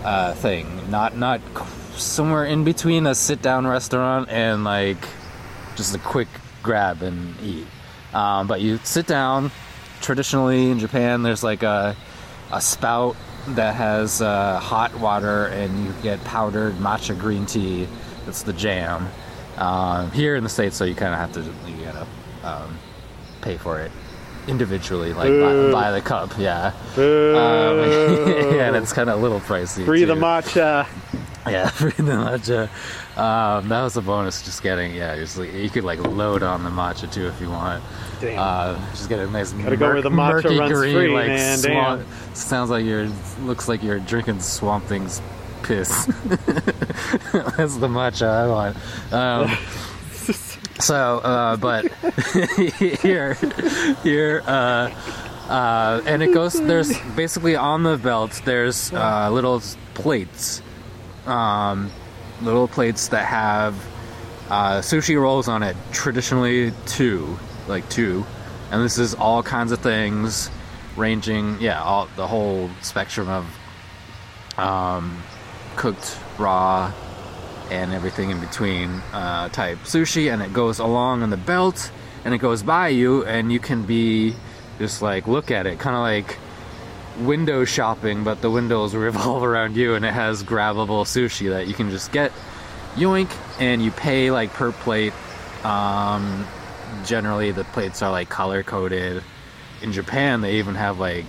[0.03, 0.91] uh, thing.
[0.91, 1.43] Not not
[1.97, 4.97] somewhere in between a sit down restaurant and like
[5.77, 6.29] just a quick
[6.63, 7.67] grab and eat.
[8.15, 9.51] Um, but you sit down.
[10.01, 11.97] Traditionally in Japan, there's like a
[12.53, 13.17] a spout
[13.49, 17.89] that has uh, hot water, and you get powdered matcha green tea.
[18.27, 19.09] That's the jam.
[19.57, 22.07] Um, here in the states, so you kind of have to you gotta
[22.43, 22.79] um,
[23.41, 23.93] pay for it
[24.49, 26.33] individually, like by, by the cup.
[26.39, 26.73] Yeah.
[26.97, 26.99] Um,
[28.57, 29.85] yeah, and it's kind of a little pricey.
[29.85, 30.87] Free the matcha.
[31.51, 32.69] Yeah, free the matcha.
[33.19, 34.43] Um, that was a bonus.
[34.43, 37.51] Just getting yeah, just like, you could like load on the matcha too if you
[37.51, 37.85] want.
[38.21, 38.39] Damn.
[38.39, 41.27] Uh, just get a nice Gotta go where the matcha murky runs green, free, like
[41.27, 42.07] man, swamp-.
[42.33, 43.11] Sounds like you're
[43.43, 45.21] looks like you're drinking Swamp Thing's
[45.65, 46.07] piss.
[46.25, 49.13] That's the matcha I want.
[49.13, 49.59] Um,
[50.81, 51.93] so, uh, but
[53.03, 53.35] here,
[54.03, 54.91] here, uh,
[55.49, 56.55] uh, and it goes.
[56.55, 58.41] There's basically on the belt.
[58.45, 59.61] There's uh, little
[59.95, 60.63] plates,
[61.27, 61.91] um,
[62.43, 63.75] little plates that have
[64.51, 65.77] uh, sushi rolls on it.
[65.93, 68.25] Traditionally, two, like two,
[68.71, 70.51] and this is all kinds of things,
[70.97, 75.23] ranging, yeah, all the whole spectrum of um,
[75.77, 76.93] cooked, raw,
[77.71, 81.91] and everything in between uh, type sushi, and it goes along on the belt,
[82.25, 84.35] and it goes by you, and you can be
[84.79, 86.39] just like look at it, kind of like
[87.19, 91.75] window shopping, but the windows revolve around you, and it has grabbable sushi that you
[91.75, 92.33] can just get,
[92.95, 95.13] yoink, and you pay like per plate.
[95.65, 96.47] Um,
[97.05, 99.23] generally, the plates are like color coded.
[99.83, 101.25] In Japan, they even have like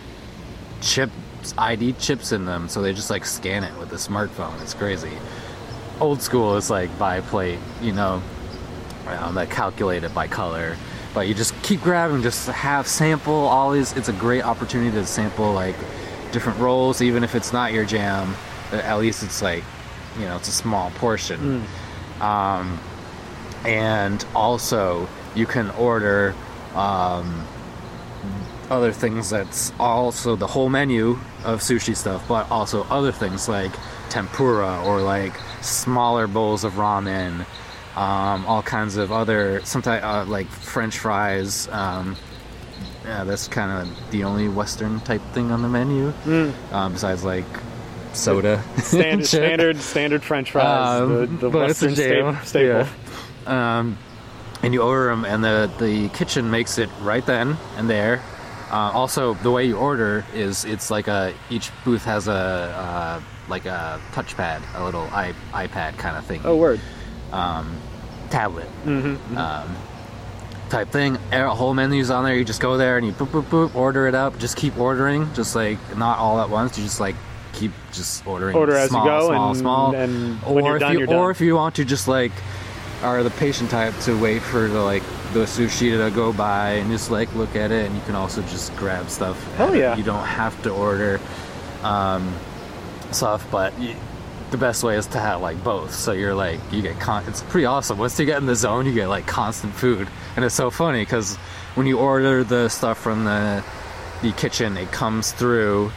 [0.82, 1.14] chips,
[1.58, 4.62] ID chips in them, so they just like scan it with a smartphone.
[4.62, 5.12] It's crazy.
[6.00, 8.22] Old school is like by plate, you know,
[9.08, 10.76] um, that calculate it by color.
[11.16, 13.96] But you just keep grabbing, just have sample all these.
[13.98, 15.76] It's a great opportunity to sample like
[16.34, 18.36] different rolls, even if it's not your jam.
[18.74, 19.64] uh, At least it's like,
[20.20, 21.64] you know, it's a small portion.
[22.22, 22.80] Um,
[23.66, 26.36] and also, you can order
[26.76, 27.48] um,
[28.70, 31.12] other things that's also the whole menu
[31.46, 33.72] of sushi stuff, but also other things like
[34.10, 37.46] tempura or like smaller bowls of ramen,
[37.96, 41.68] um, all kinds of other sometimes uh, like French fries.
[41.70, 42.16] Um,
[43.06, 46.12] yeah, that's kind of the only Western type thing on the menu,
[46.72, 47.46] um, besides like
[48.14, 48.64] soda.
[48.78, 51.02] Standard, standard, standard French fries.
[51.02, 52.88] Um, the the but it's a Western sta- staple.
[53.46, 53.80] Yeah.
[53.80, 53.98] Um,
[54.64, 58.22] and you order them, and the the kitchen makes it right then and there.
[58.72, 63.22] Uh, also, the way you order is it's like a each booth has a uh,
[63.48, 66.42] like a touchpad, a little i iPad kind of thing.
[66.44, 66.82] Oh, word.
[67.32, 67.78] Um,
[68.30, 69.38] tablet Mm-hmm.
[69.38, 69.76] um,
[70.70, 71.16] type thing.
[71.32, 72.36] Whole menu's on there.
[72.36, 74.38] You just go there and you boop boop boop, order it up.
[74.40, 76.78] Just keep ordering, just like not all at once.
[76.78, 77.16] You just like
[77.54, 78.56] keep just ordering.
[78.56, 79.96] Order as you small, go, small, and- small.
[79.96, 82.32] and or you're if done, you, or if you want to just like
[83.04, 85.04] are the patient type to wait for the like
[85.34, 88.42] the sushi to go by and just like look at it, and you can also
[88.44, 89.38] just grab stuff.
[89.56, 89.96] Hell yeah.
[89.98, 91.20] You don't have to order
[91.84, 92.34] um,
[93.12, 93.78] stuff, but.
[93.80, 93.96] You,
[94.52, 95.94] the best way is to have like both.
[95.94, 97.98] So you're like you get con- it's pretty awesome.
[97.98, 101.02] Once you get in the zone, you get like constant food, and it's so funny
[101.02, 101.36] because
[101.76, 103.64] when you order the stuff from the
[104.22, 105.92] the kitchen, it comes through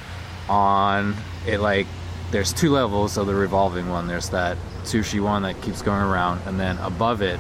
[0.49, 1.15] on
[1.47, 1.87] it like
[2.31, 4.07] there's two levels of the revolving one.
[4.07, 7.39] There's that sushi one that keeps going around, and then above it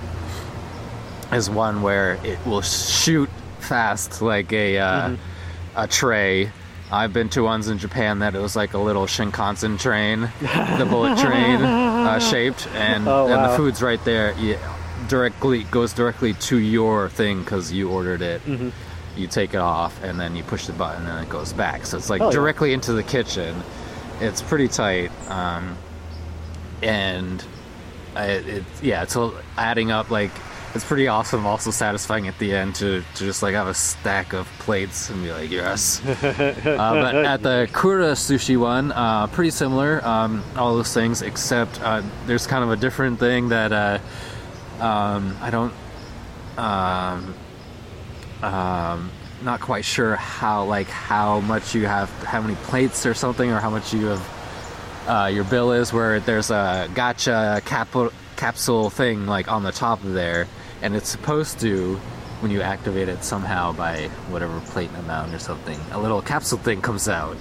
[1.32, 3.28] is one where it will shoot
[3.60, 5.16] fast like a uh,
[5.76, 6.50] a tray.
[6.90, 10.86] I've been to ones in Japan that it was like a little Shinkansen train, the
[10.88, 14.32] bullet train uh, shaped, and, Oh, and the food's right there.
[14.38, 14.56] Yeah,
[15.06, 18.42] directly goes directly to your thing because you ordered it.
[18.46, 18.72] Mhm.
[19.16, 21.84] You take it off and then you push the button and it goes back.
[21.86, 22.32] So it's like Oh, yeah.
[22.32, 23.54] directly into the kitchen.
[24.20, 25.76] It's pretty tight, um,
[26.82, 27.44] and
[28.16, 30.30] I, it yeah, it's all adding up like
[30.74, 31.46] it's pretty awesome.
[31.46, 35.22] Also satisfying at the end to, to just like have a stack of plates and
[35.22, 36.04] be like yes.
[36.04, 40.04] uh, but at the Kura sushi one, uh, pretty similar.
[40.06, 43.98] Um, all those things except uh, there's kind of a different thing that uh,
[44.80, 45.72] um, I don't.
[46.56, 47.34] Um,
[48.42, 49.10] um,
[49.42, 53.60] not quite sure how like how much you have, how many plates or something, or
[53.60, 54.38] how much you have.
[55.06, 60.04] Uh, your bill is where there's a gacha cap- capsule thing like on the top
[60.04, 60.46] of there,
[60.82, 61.96] and it's supposed to,
[62.40, 66.80] when you activate it somehow by whatever plate amount or something, a little capsule thing
[66.80, 67.36] comes out,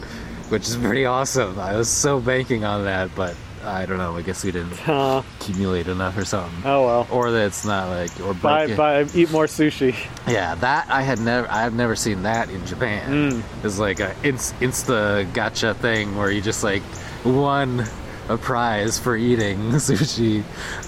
[0.50, 1.60] which is pretty awesome.
[1.60, 4.16] I was so banking on that, but I don't know.
[4.16, 5.22] I guess we didn't Huh.
[5.40, 6.62] accumulate enough or something.
[6.64, 7.08] Oh well.
[7.12, 9.94] Or that it's not like or Buy, buy, eat more sushi.
[10.28, 13.32] Yeah, that I had never I've never seen that in Japan.
[13.32, 13.66] Mm.
[13.66, 16.84] It's like a insta gacha thing where you just like
[17.26, 17.84] won
[18.30, 20.44] a prize for eating sushi.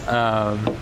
[0.08, 0.78] Um,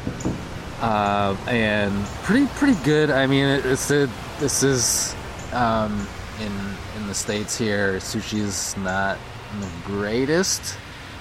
[0.82, 3.10] um, and pretty pretty good.
[3.10, 4.10] I mean, it, it's a,
[4.40, 5.16] this is
[5.54, 6.08] um,
[6.40, 6.52] in
[6.98, 7.98] in the states here.
[7.98, 9.18] Sushi is not
[9.60, 10.78] the greatest.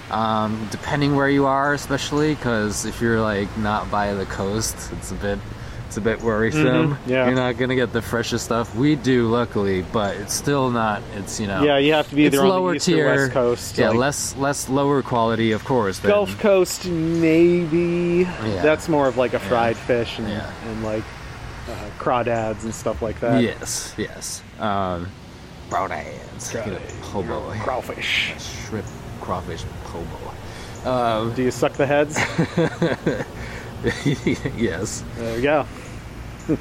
[0.09, 5.11] Um, depending where you are, especially because if you're like not by the coast, it's
[5.11, 5.39] a bit
[5.87, 6.95] it's a bit worrisome.
[6.95, 7.25] Mhm, yeah.
[7.27, 8.75] You're not gonna get the freshest stuff.
[8.75, 11.01] We do, luckily, but it's still not.
[11.15, 11.63] It's you know.
[11.63, 13.89] Yeah, you have to be either on the lower east or tier, west coast, Yeah,
[13.89, 15.99] like- less less lower quality, of course.
[15.99, 18.27] Than, Gulf Coast, maybe.
[18.45, 18.61] Yeah.
[18.61, 19.47] That's more of like a Yeah.
[19.47, 20.45] fried fish and, Yeah.
[20.69, 21.03] and like
[21.69, 21.73] uh,
[22.03, 23.41] crawdads and stuff like that.
[23.41, 24.41] Yes, yes.
[24.59, 25.07] Um,
[25.69, 28.33] crawdads, you know, po' boy, crawfish,
[28.67, 28.85] shrimp,
[29.21, 30.89] crawfish, po' boy.
[30.89, 32.17] Um, Do you suck the heads?
[34.57, 35.03] yes.
[35.17, 35.65] There you go.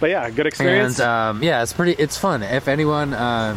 [0.00, 0.98] but yeah, good experience.
[0.98, 1.92] And um, yeah, it's pretty.
[1.92, 2.42] It's fun.
[2.42, 3.56] If anyone um,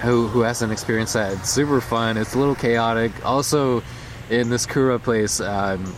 [0.00, 2.16] who who hasn't experienced that, it's super fun.
[2.16, 3.12] It's a little chaotic.
[3.24, 3.82] Also,
[4.30, 5.94] in this Kura place, um,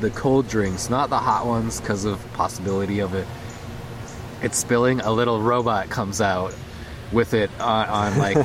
[0.00, 3.26] the cold drinks, not the hot ones, because of possibility of it.
[4.42, 5.00] It's spilling.
[5.00, 6.54] A little robot comes out
[7.12, 8.36] with it on, on like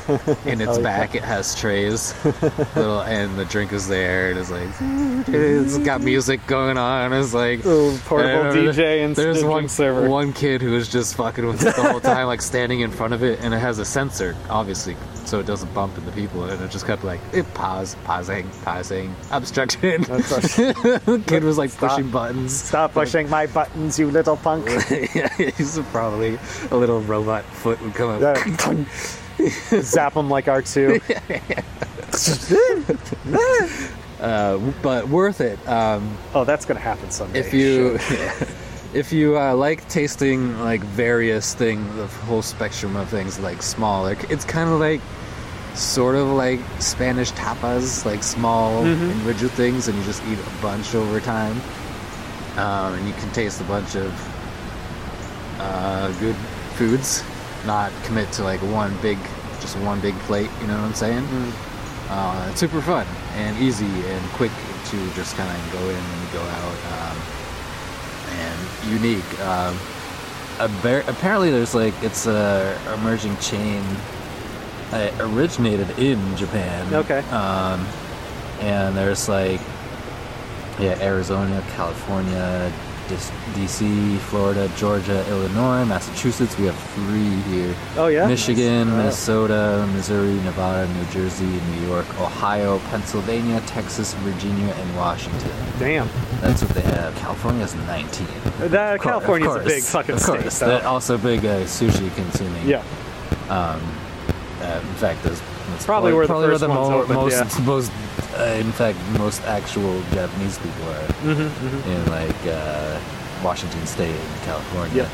[0.45, 1.15] in its back.
[1.15, 4.31] It has trays, little, and the drink is there.
[4.31, 4.69] And it's like
[5.27, 7.13] it's got music going on.
[7.13, 10.09] It's like portable DJ and there's one server.
[10.09, 13.13] one kid who was just fucking with it the whole time, like standing in front
[13.13, 14.95] of it, and it has a sensor, obviously,
[15.29, 19.13] so it doesn't bump into people, and it just kept like it pause, pausing, pausing,
[19.31, 20.01] obstruction.
[20.01, 21.91] the kid was like Stop.
[21.91, 22.59] pushing buttons.
[22.61, 24.65] Stop pushing my buttons, you little punk.
[25.13, 26.39] yeah, he's probably
[26.71, 28.21] a little robot foot would come up.
[28.21, 28.85] Yeah.
[29.81, 30.99] Zap him like R2.
[34.19, 35.65] uh, but worth it.
[35.67, 37.39] Um, oh, that's gonna happen someday.
[37.39, 38.47] if you Shit.
[38.93, 44.03] if you uh, like tasting like various things the whole spectrum of things like small
[44.03, 44.99] like it's kind of like
[45.75, 49.11] sort of like spanish tapas like small Mhm.
[49.11, 51.55] individual things and you just eat a bunch over time
[52.57, 54.11] um, and you can taste a bunch of
[55.59, 56.35] uh, good
[56.75, 57.23] foods
[57.65, 59.17] not commit to like one big
[59.61, 61.23] just one big plate you know what i'm saying
[62.09, 63.05] uh, it's super fun
[63.35, 64.51] and easy and quick
[64.85, 66.77] to just kind of go in and go out
[67.11, 67.17] um,
[68.31, 69.39] and unique.
[69.41, 69.77] Um,
[70.59, 73.83] apparently, there's like it's a emerging chain.
[74.91, 76.93] Uh, originated in Japan.
[76.93, 77.19] Okay.
[77.29, 77.85] Um,
[78.61, 79.61] and there's like
[80.79, 82.71] yeah, Arizona, California,
[83.09, 86.57] DC, Florida, Georgia, Illinois, Massachusetts.
[86.57, 87.75] We have three here.
[87.97, 88.27] Oh, yeah?
[88.27, 88.97] Michigan, Nice.
[88.97, 95.51] Minnesota, Missouri, Nevada, New Jersey, New York, Ohio, Pennsylvania, Texas, Virginia, and Washington.
[95.79, 96.07] Damn.
[96.39, 97.15] That's what they have.
[97.15, 98.27] California California's 19.
[98.69, 100.41] That, Of California's a big fucking of state.
[100.41, 100.59] course.
[100.59, 100.67] though.
[100.67, 102.67] They're also big uh, sushi consuming.
[102.67, 102.83] Yeah.
[103.49, 103.81] Um,
[104.69, 107.59] uh, in fact, that's, that's Probably where the probably first where the mo- opened, most,
[107.59, 107.65] yeah.
[107.65, 107.91] most
[108.37, 111.85] uh, in fact, most actual Japanese people are Mhm, mhm.
[111.87, 112.99] in like uh,
[113.43, 114.95] Washington State and California.
[115.03, 115.09] Yep.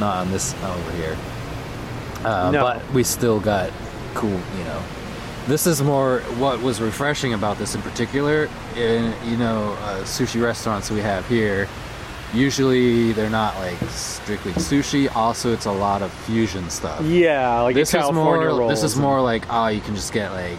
[0.00, 1.16] Not on this over here.
[2.24, 2.60] Uh, No.
[2.62, 3.70] But we still got
[4.14, 4.82] cool, you know,
[5.46, 8.48] this is more what was refreshing about this in particular.
[8.76, 11.68] In you know uh, sushi restaurants we have here,
[12.36, 15.14] usually they're not like strictly sushi.
[15.16, 17.02] Also, it's a lot of fusion stuff.
[17.04, 18.58] Yeah, like this is California more.
[18.60, 18.70] rolls.
[18.70, 20.58] This is more like oh, you can just get like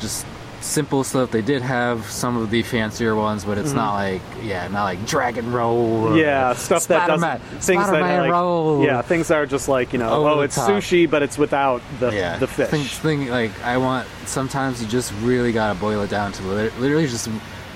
[0.00, 0.26] just
[0.60, 1.32] simple stuff.
[1.32, 3.76] They did have some of the fancier ones, but it's Mhm.
[3.76, 6.08] not like yeah, not like dragon roll.
[6.12, 8.84] or Yeah, stuff that doesn't Spider-Man- things that Spider-Man are like, roll.
[8.84, 10.70] yeah, things that are just like you know, Over oh, it's top.
[10.70, 12.68] sushi, but it's without the yeah, the fish.
[12.68, 14.06] Thing, thing like I want.
[14.26, 17.28] Sometimes you just really gotta boil it down to literally just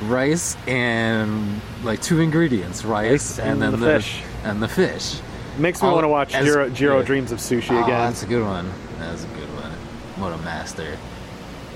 [0.03, 4.23] rice and like two ingredients: rice and, and then the the fish.
[4.45, 5.21] and the fish.
[5.59, 7.05] Makes me want to watch as- Jiro, Jiro yeah.
[7.07, 7.99] Dreams of Sushi Oh, again.
[7.99, 8.71] That's a good one.
[8.99, 9.73] That's a good one.
[10.23, 10.97] What a master.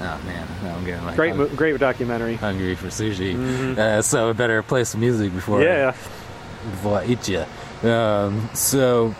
[0.02, 2.34] Oh man, I'm getting like Great, hung- mo- great documentary.
[2.36, 3.76] hungry for sushi.
[3.76, 5.94] Uh, so I better play some music before Yeah.
[6.70, 7.44] before I eat you.
[7.88, 9.14] Um, so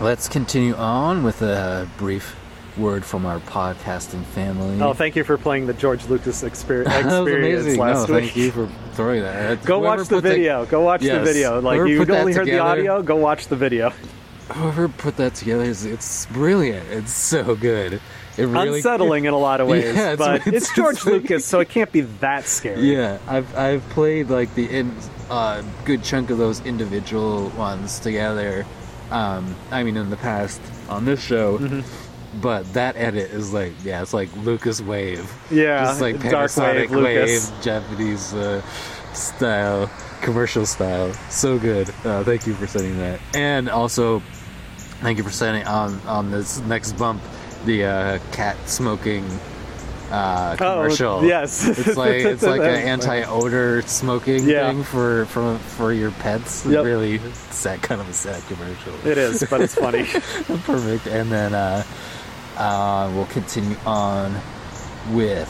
[0.00, 2.36] let's continue on with a brief
[2.76, 4.80] word from our podcasting family.
[4.80, 8.24] Oh, thank you for playing the George Lucas exper- experience last no, week.
[8.24, 9.64] thank you for throwing that.
[9.64, 10.66] Go Whoever watch the video.
[10.66, 11.60] Go watch the video.
[11.60, 13.02] Like you only heard the audio.
[13.02, 13.92] Go watch the video.
[14.52, 16.86] Whoever put that together is it's brilliant.
[16.90, 18.00] It's so good.
[18.36, 21.68] It really Unsettling in a lot of ways, Yeah, but it's, George Lucas, so it
[21.68, 22.80] can't be that scary.
[22.80, 24.94] Yeah, I've I've played like the in
[25.30, 28.64] uh, good chunk of those individual ones together.
[29.10, 32.11] Um, I mean, in the past on this show, Mm-hmm.
[32.40, 35.30] But that edit is like yeah, it's like Lucas Wave.
[35.50, 37.52] Yeah, just like dark Panasonic wave Lucas.
[37.62, 38.62] Japanese uh,
[39.12, 39.90] style,
[40.22, 41.12] commercial style.
[41.30, 41.88] So good.
[42.04, 44.20] Uh, thank you for sending that, and also
[45.00, 47.20] thank you for sending on on this next bump
[47.64, 49.24] the uh, cat smoking
[50.10, 51.24] uh, Oh, commercial.
[51.24, 51.66] yes.
[51.66, 54.70] it's like it's like an anti-odor smoking Yeah.
[54.70, 56.66] thing for for for your pets.
[56.66, 56.84] Yep.
[56.84, 57.18] Really
[57.50, 58.92] sad, kind of a sad commercial.
[59.06, 60.04] It is, but it's funny.
[60.64, 61.06] Perfect.
[61.06, 61.82] And then uh,
[62.62, 64.32] uh, we'll continue on
[65.10, 65.48] with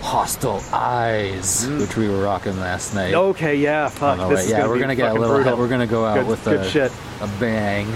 [0.00, 3.12] Hostile Eyes, which we were rocking last night.
[3.14, 4.18] Okay, yeah, fuck.
[4.18, 4.44] This way.
[4.44, 5.36] is yeah, gonna we're gonna get a little.
[5.36, 5.58] brutal.
[5.58, 7.86] We're gonna go out Good- with good a, a bang.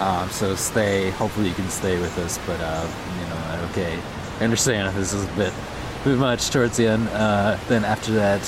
[0.00, 1.10] Um, so stay.
[1.10, 2.38] Hopefully you can stay with us.
[2.46, 2.86] But uh,
[3.20, 3.98] you know, okay.
[4.40, 5.52] I understand if this is a bit,
[6.02, 7.08] too much towards the end.
[7.08, 8.42] Uh, then after that,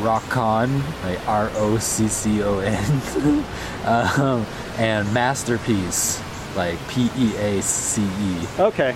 [0.00, 3.44] ROCCON, like R O C C O N,
[3.84, 4.44] um,
[4.78, 6.20] and MASTERPEACE,
[6.56, 8.46] like P E A C E.
[8.58, 8.94] Okay.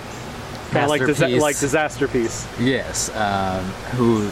[0.71, 2.47] Kind of like, disa- like disaster piece.
[2.59, 3.63] Yes, um,
[3.95, 4.29] who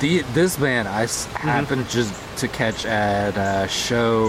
[0.00, 1.48] the this band I s- Mm-hmm.
[1.48, 4.26] happened just to catch at a show.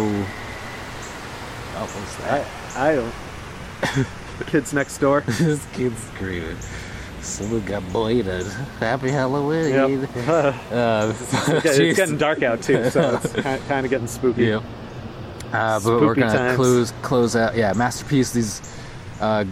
[1.77, 2.47] Oh, what's that?
[2.77, 4.07] I, I don't.
[4.47, 5.21] Kids next door.
[5.27, 6.57] this kid's screaming.
[7.21, 8.45] Someone got bladed.
[8.79, 9.73] Happy Halloween.
[9.73, 10.09] Yep.
[10.71, 13.33] Uh, it's, getting, it's getting dark out too, so it's
[13.67, 14.43] kind of getting spooky.
[14.45, 14.63] Yep.
[15.55, 16.55] Uh, but we're gonna times.
[16.55, 17.55] close close out.
[17.55, 18.33] Yeah, MASTERPEACE.
[18.33, 18.77] These
[19.21, 19.45] uh,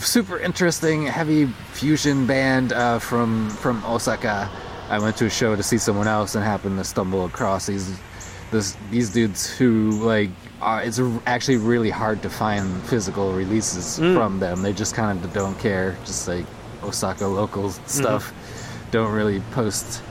[0.00, 4.50] super interesting heavy fusion band uh, from from Osaka.
[4.90, 7.98] I went to a show to see someone else and happened to stumble across these
[8.50, 10.30] this these dudes who like
[10.62, 14.14] are, it's actually really hard to find physical releases Mm.
[14.14, 14.62] from them.
[14.62, 15.96] They just kind of don't care.
[16.04, 16.46] Just like
[16.82, 18.32] Osaka local stuff.
[18.90, 20.02] Don't really post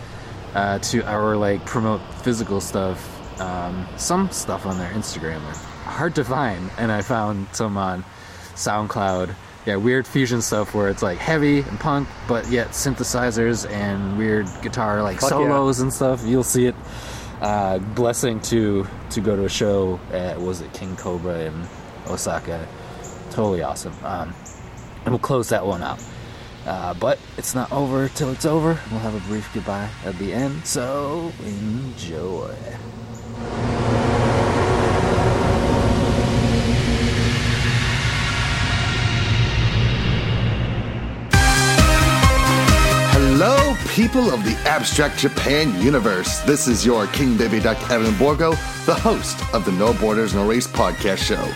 [0.53, 2.99] uh, to or like promote physical stuff.
[3.39, 8.03] Um, some stuff on their Instagram are hard to find, and I found some on
[8.55, 9.33] SoundCloud.
[9.65, 14.47] Yeah, weird fusion stuff where it's like heavy and punk, but yet synthesizers and weird
[14.61, 15.37] guitar like Fuck yeah.
[15.37, 16.23] solos and stuff.
[16.25, 16.75] You'll see it.
[17.41, 21.67] Uh, blessing to to go to a show at was it King Cobra in
[22.07, 22.67] Osaka.
[23.29, 23.93] Totally awesome.
[24.03, 24.33] Um,
[25.03, 26.03] and we'll close that one out.
[26.65, 28.79] Uh, but it's not over till it's over.
[28.89, 32.55] We'll have a brief goodbye at the end, so enjoy.
[43.13, 46.39] Hello, people of the Abstract Japan universe.
[46.39, 48.51] This is your King Baby Duck Evan Borgo,
[48.87, 51.47] the host of the No Borders No Race podcast show.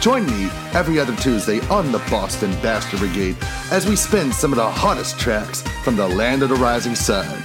[0.00, 3.36] Join me every other Tuesday on the Boston Bastard Brigade
[3.72, 7.42] as we spin some of the hottest tracks from the land of the rising sun.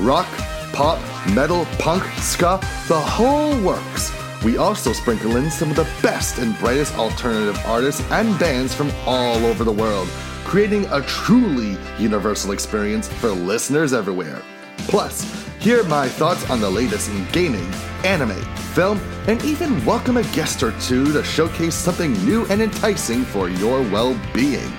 [0.00, 0.26] Rock,
[0.74, 0.98] pop,
[1.34, 2.58] metal, punk, ska,
[2.88, 4.12] the whole works.
[4.44, 8.90] We also sprinkle in some of the best and brightest alternative artists and bands from
[9.06, 10.08] all over the world,
[10.44, 14.42] creating a truly universal experience for listeners everywhere.
[14.88, 15.22] Plus,
[15.60, 17.72] hear my thoughts on the latest in gaming,
[18.04, 18.42] anime,
[18.74, 18.98] film,
[19.28, 23.80] and even welcome a guest or two to showcase something new and enticing for your
[23.90, 24.72] well being.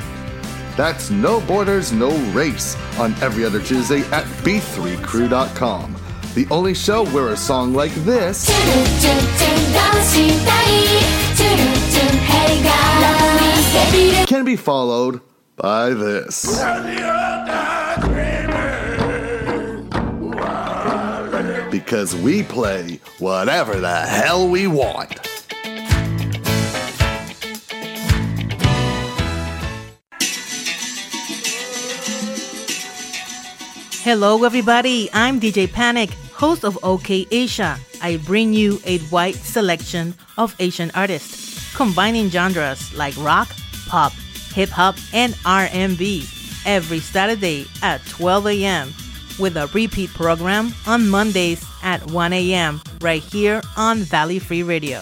[0.75, 5.95] That's No Borders, No Race on every other Tuesday at b3crew.com.
[6.33, 8.47] The only show where a song like this
[14.27, 15.21] can be followed
[15.55, 16.61] by this.
[21.71, 25.34] Because we play whatever the hell we want.
[34.05, 35.09] Hello, everybody.
[35.13, 37.79] I'm DJ Panic, host of OK Asia.
[38.03, 43.49] I bring you a wide selection of Asian artists, combining genres like rock,
[43.87, 44.13] pop,
[44.53, 46.23] hip hop, and R&B
[46.67, 48.93] every Saturday at 12 a.m.
[49.39, 52.81] with a repeat program on Mondays at 1 a.m.
[53.01, 55.01] right here on Valley Free Radio.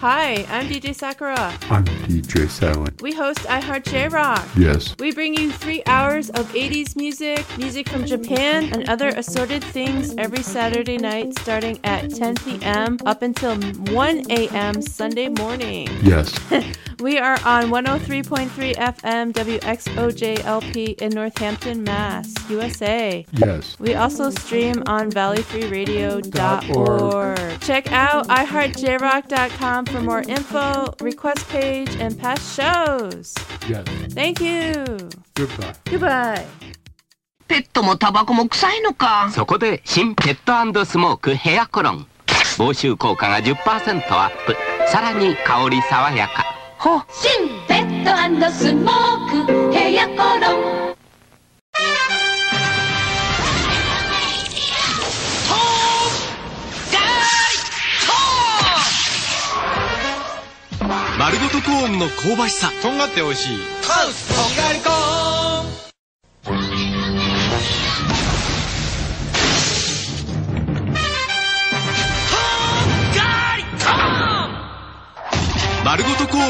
[0.00, 1.58] Hi, I'm DJ Sakura.
[1.70, 3.02] I'm DJ Silent.
[3.02, 4.46] We host iHeart J Rock.
[4.56, 4.94] Yes.
[5.00, 10.14] We bring you three hours of 80s music, music from Japan, and other assorted things
[10.16, 12.98] every Saturday night starting at 10 p.m.
[13.06, 14.80] up until 1 a.m.
[14.82, 15.88] Sunday morning.
[16.00, 16.32] Yes.
[16.99, 23.25] we are on 103.3 FM WXOJLP in Northampton, Mass, USA.
[23.33, 23.77] Yes.
[23.79, 27.59] We also stream on valleyfreeradio.org.
[27.61, 33.35] Check out iHeartJRock.com for more info, request page, and past shows.
[33.67, 33.85] Yes.
[34.11, 34.73] Thank you.
[35.35, 35.73] Goodbye.
[35.85, 36.45] Goodbye.
[37.47, 42.07] ペットもタバコも臭いのかそこで新ペットスモークヘアコロン
[42.57, 43.55] 防臭効果が10%
[44.09, 44.55] アップ
[44.87, 46.46] さらに香り爽やか
[46.78, 50.94] ほ新ペットスモークヘアコロン。
[61.18, 62.70] 丸ごとコーンの香ばしさ。
[62.80, 63.58] とんがって美味しい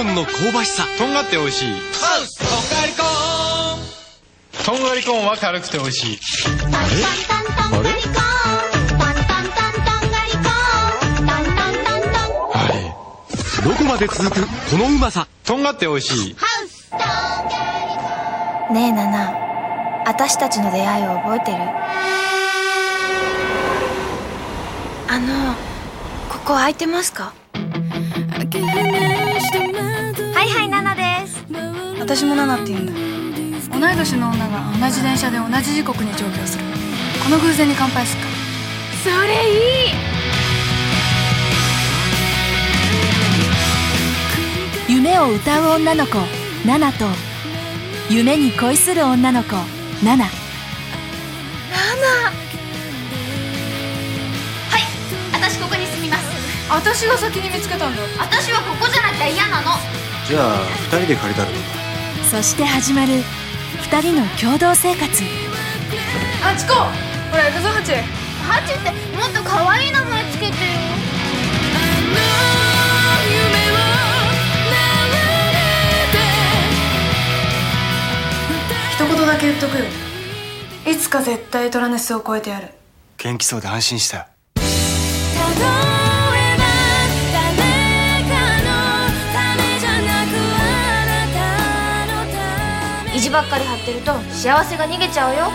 [0.01, 0.85] ーンの香ばしさ。
[0.99, 1.73] とんがって美味しい。
[1.73, 1.77] ハ
[2.23, 2.49] ウスとん
[2.81, 3.07] がりコー
[4.63, 4.65] ン。
[4.65, 6.19] とんがりコーンは軽くて美味しい。
[7.73, 7.79] あれ？
[7.79, 7.91] あれ？
[12.55, 12.75] あれ
[13.65, 15.27] どこまで続くこのうまさ。
[15.45, 16.37] とんがって美味しい。
[18.73, 19.33] ねえナナ。
[20.07, 21.59] 私たちの出会いを覚えてる？
[25.11, 25.55] あの
[26.29, 27.33] ここ空いてますか？
[32.09, 32.93] 私もナナって言うんだ。
[33.79, 36.65] 同い年の女が同じ電車で同じ時刻に上京する。
[37.23, 38.27] この偶然に乾杯すっか。
[39.05, 39.93] それいい。
[44.89, 46.17] 夢を歌う女の子
[46.65, 47.05] ナナと
[48.09, 49.53] 夢に恋する女の子
[50.03, 50.25] ナナ。
[50.25, 50.31] ナナ。
[54.71, 54.81] はい
[55.35, 56.25] 私ここに住みます。
[56.71, 58.03] 私が先に見つけたんだ。
[58.19, 59.73] 私はここじゃなきゃ嫌なの。
[60.27, 60.57] じゃあ
[60.91, 61.78] 二人で借りたらどう
[62.31, 63.23] そして始まる
[63.83, 65.07] 二人の共同生活。
[66.45, 66.75] あチコ！
[66.75, 67.93] ほら行くぞハチ。
[68.43, 70.53] ハチってもっと可愛い名前つけてよ。
[78.93, 79.85] 一言だけ言っとくよ。
[80.87, 82.69] いつか絶対トラネスを超えてやる。
[83.17, 84.29] 元気そうで安心した
[93.19, 95.51] 意地ばっかり張ってると幸せが逃げちゃうよ。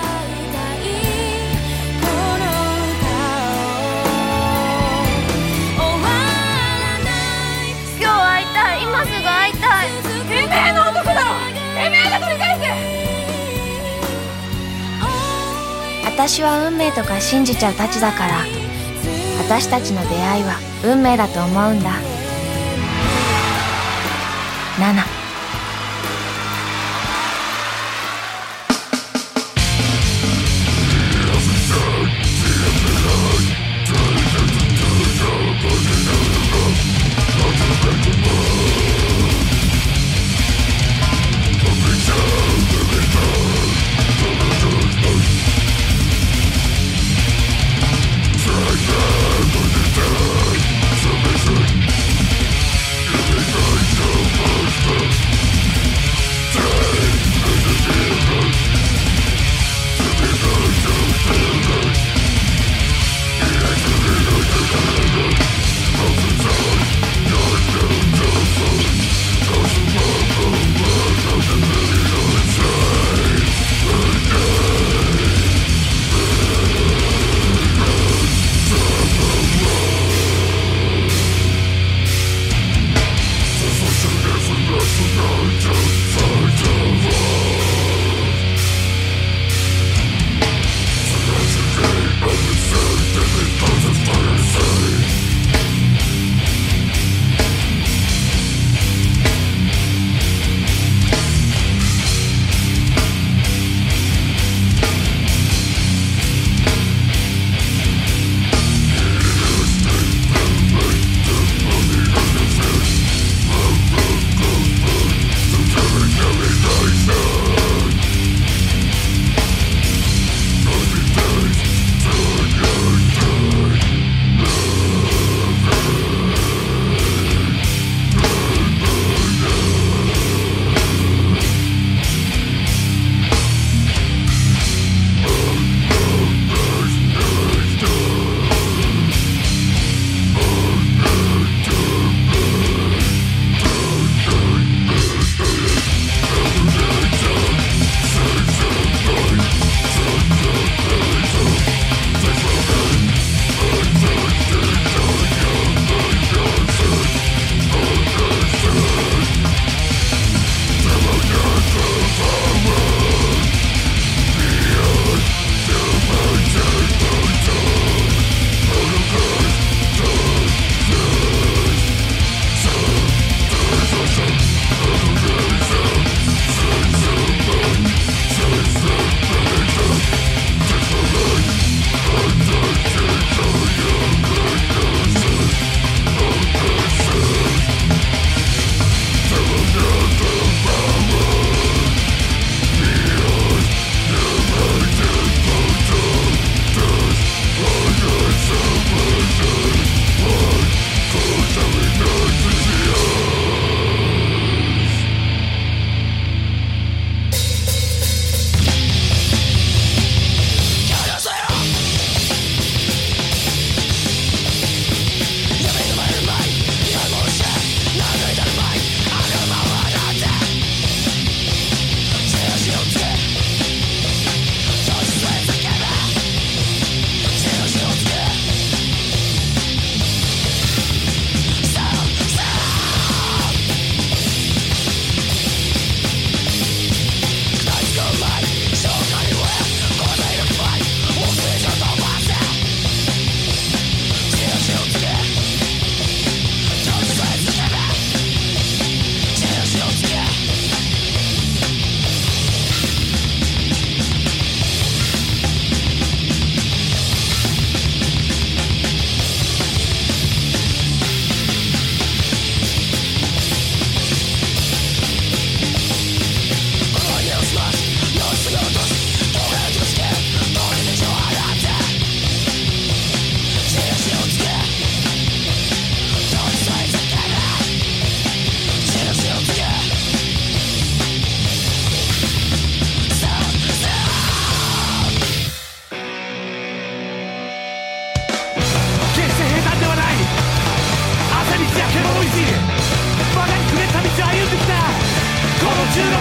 [7.97, 8.83] 今日会いたい。
[8.83, 9.87] 今すぐ会いたい。
[10.27, 11.29] てめえの男だろ。
[11.81, 12.67] てめえが取り返せ。
[16.03, 18.43] 私は運命とか信じちゃうたちだから。
[19.47, 21.91] 私たちの出会いは運命だと思うんだ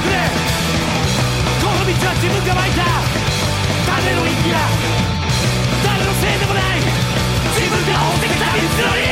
[0.03, 0.19] くれ
[1.62, 2.83] この道は自分が湧いた。
[3.87, 4.59] 誰の意義や
[5.85, 6.83] 誰のせいでもない。
[7.55, 8.59] 自分が追ってきた道
[8.89, 9.11] のり。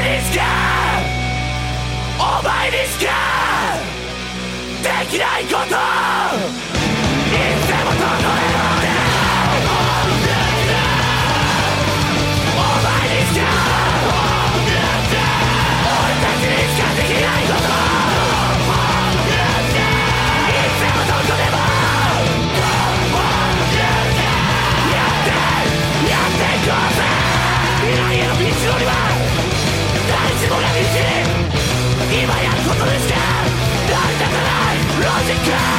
[0.00, 0.44] にしか
[2.18, 3.12] お前にしか
[4.82, 5.75] できないこと
[35.26, 35.75] That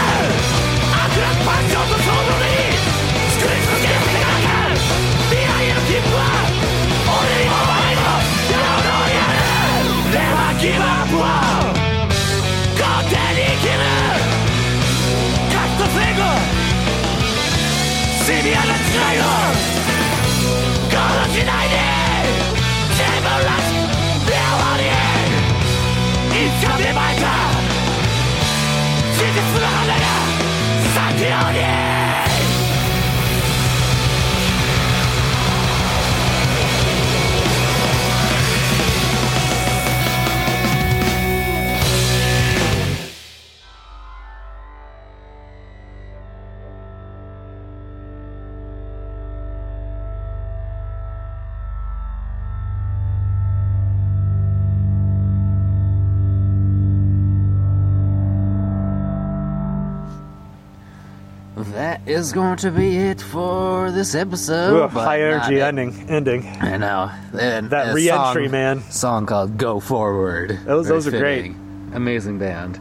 [62.10, 64.84] is going to be it for this episode.
[64.84, 65.62] Ugh, high energy it.
[65.64, 65.94] ending.
[66.10, 66.46] Ending.
[66.62, 67.12] I know.
[67.40, 68.82] And That re-entry, song- man.
[68.92, 71.54] Song called "Go Forward." Those- those are great.
[71.94, 72.80] Amazing band.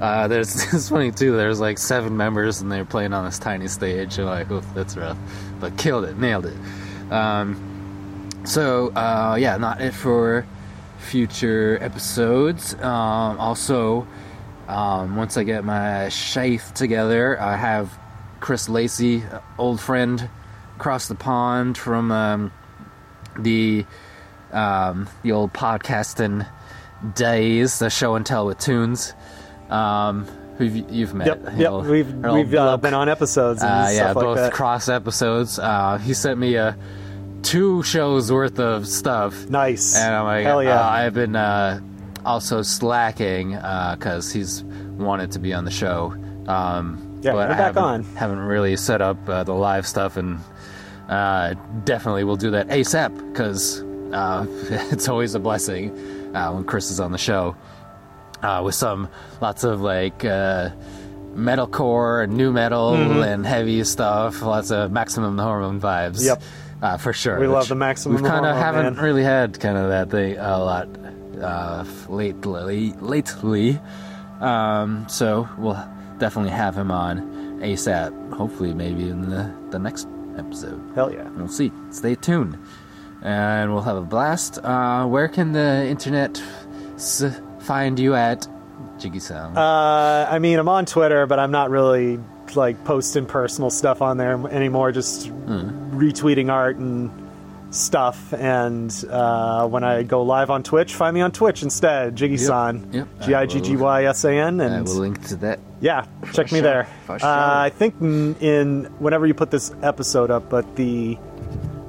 [0.00, 1.36] Uh, there's it's funny too.
[1.36, 4.18] There's like seven members and they're playing on this tiny stage.
[4.18, 5.16] You're like, oh, that's rough,
[5.60, 6.56] but killed it, nailed it.
[7.12, 10.46] Um, so uh, yeah, not it for
[10.98, 12.74] future episodes.
[12.74, 14.06] Um, also,
[14.68, 17.96] um, once I get my sheath together, I have
[18.46, 20.30] Chris Lacey, uh, old friend,
[20.76, 22.52] across the pond from um,
[23.36, 23.84] the
[24.52, 26.46] um, the old podcasting
[27.16, 29.14] days, the show and tell with tunes.
[29.68, 30.26] Um,
[30.58, 31.26] who you've, met?
[31.26, 31.72] Yep, yep.
[31.90, 34.52] We've we've uh, been on episodes and Uh, yeah, like both that.
[34.52, 35.58] cross episodes.
[35.58, 36.78] Uh, he sent me a
[37.42, 39.48] two shows worth of stuff.
[39.48, 39.96] Nice.
[39.96, 40.80] And I'm like, Hell yeah.
[40.82, 41.80] uh, I've been uh,
[42.24, 46.14] also slacking because he's wanted to be on the show.
[46.46, 48.02] Um, Yeah, but get I back haven't, on.
[48.16, 50.40] haven't really set up uh, the live stuff, and
[51.08, 51.54] uh,
[51.84, 53.82] definitely will do that ASAP because
[54.12, 54.46] uh,
[54.92, 55.90] it's always a blessing
[56.34, 57.54] uh, when Chris is on the show
[58.42, 59.08] uh, with some
[59.40, 60.70] lots of like uh,
[61.34, 63.24] metalcore and nu metal Mhm.
[63.34, 66.24] and heavy stuff, lots of Maximum Hormone vibes.
[66.24, 66.42] Yep.
[66.82, 67.38] uh, for sure.
[67.40, 69.04] We love the Maximum We kind of haven't man.
[69.04, 70.88] really had kind of that thing a lot
[71.40, 72.92] uh, lately.
[73.00, 73.78] Lately,
[74.40, 75.74] um, so we'll
[76.18, 78.32] definitely have him on ASAP.
[78.34, 80.80] Hopefully, maybe in the the next episode.
[80.94, 81.28] Hell yeah.
[81.36, 81.72] We'll see.
[81.90, 82.58] Stay tuned.
[83.22, 84.58] And we'll have a blast.
[84.62, 86.40] Uh, where can the internet
[86.96, 87.24] s-
[87.60, 88.46] find you at,
[88.98, 89.56] Giggy-san?
[89.56, 92.20] Uh, I mean, I'm on Twitter, but I'm not really
[92.54, 94.92] like posting personal stuff on there anymore.
[94.92, 95.98] Just Hmm.
[95.98, 97.10] retweeting art and
[97.70, 98.32] stuff.
[98.34, 102.90] And uh, when I go live on Twitch, find me on Twitch instead, Giggy-san.
[102.92, 103.08] Yep.
[103.22, 104.60] G I G G Y S A N.
[104.60, 105.58] I And will link to that.
[105.80, 106.62] Yeah, check me sure.
[106.62, 106.88] there.
[107.06, 107.28] For Uh, sure.
[107.28, 111.18] I think in, in whenever you put this episode up, but the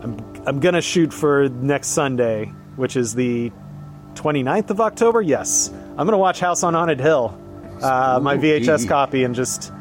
[0.02, 2.46] I'm I'm gonna shoot for next Sunday,
[2.76, 3.52] which is the
[4.16, 5.22] 29th of October.
[5.22, 7.40] Yes, I'm gonna watch House on Haunted Hill,
[7.82, 9.72] uh, my VHS copy, and just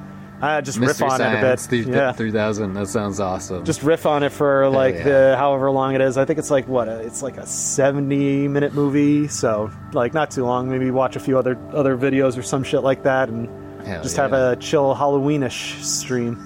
[0.43, 1.95] Uh, just Mystery riff on Science it a bit.
[1.95, 2.13] yeah.
[2.13, 2.75] 3000.
[2.75, 3.65] That sounds awesome.
[3.65, 5.03] Just riff on it for like yeah.
[5.05, 6.19] the however long it is.
[6.19, 6.89] I think it's like what?
[6.91, 10.69] uh, It's like a seventy minute movie, so like not too long.
[10.71, 13.49] Maybe watch a few other other videos or some shit like that, and
[13.87, 14.23] Hell just yeah.
[14.23, 16.43] have a chill Halloweenish stream.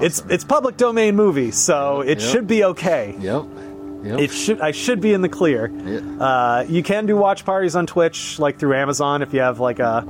[0.00, 2.30] It's it's public domain movie, so it Yep.
[2.32, 3.14] should be okay.
[3.18, 3.44] Yep.
[4.02, 4.18] Yep.
[4.18, 5.70] It should I should be in the clear.
[6.18, 9.78] Uh, you can do watch parties on Twitch, like through Amazon, if you have like
[9.78, 10.04] a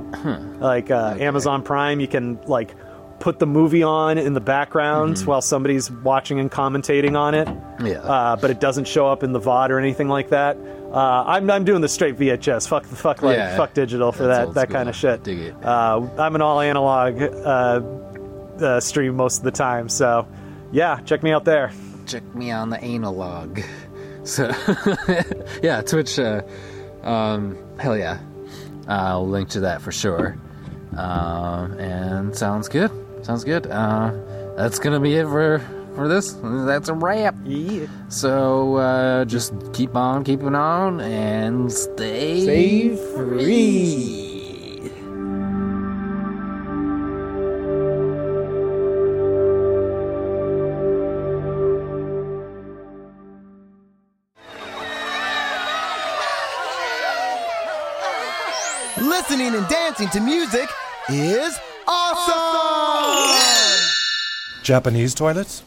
[0.59, 1.99] like uh, Amazon Prime.
[1.99, 2.73] You can like
[3.19, 7.47] put the movie on in the background while somebody's watching and commentating on it.
[7.85, 7.97] Yeah.
[7.99, 10.57] Uh, but it doesn't show up in the VOD or anything like that.
[10.91, 12.67] Uh, I'm, I'm doing the straight VHS.
[12.67, 13.55] Fuck the fuck like Yeah.
[13.55, 15.23] fuck digital for that that kind of shit.
[15.23, 15.65] Dig it.
[15.65, 17.81] Uh, I'm an all analog uh,
[18.61, 20.27] uh, stream most of the time, so
[20.71, 21.71] yeah, check me out there.
[22.05, 23.59] check me on the analog.
[24.23, 24.51] So,
[25.63, 26.19] yeah, Twitch.
[26.19, 26.43] Uh,
[27.01, 28.19] um, hell yeah,
[28.87, 30.37] I'll link to that for sure.
[30.95, 32.91] Um, and sounds good.
[33.23, 33.65] Sounds good.
[33.65, 34.11] Uh,
[34.55, 35.57] that's gonna be it for
[35.95, 36.37] for this.
[36.41, 37.35] That's a wrap.
[37.43, 37.87] Yeah.
[38.09, 44.27] So uh, just keep on keeping on and stay Stay free.
[58.97, 60.69] Listening and dancing to music
[61.09, 61.57] is
[61.87, 63.31] awesome!
[64.63, 65.63] Japanese toilets?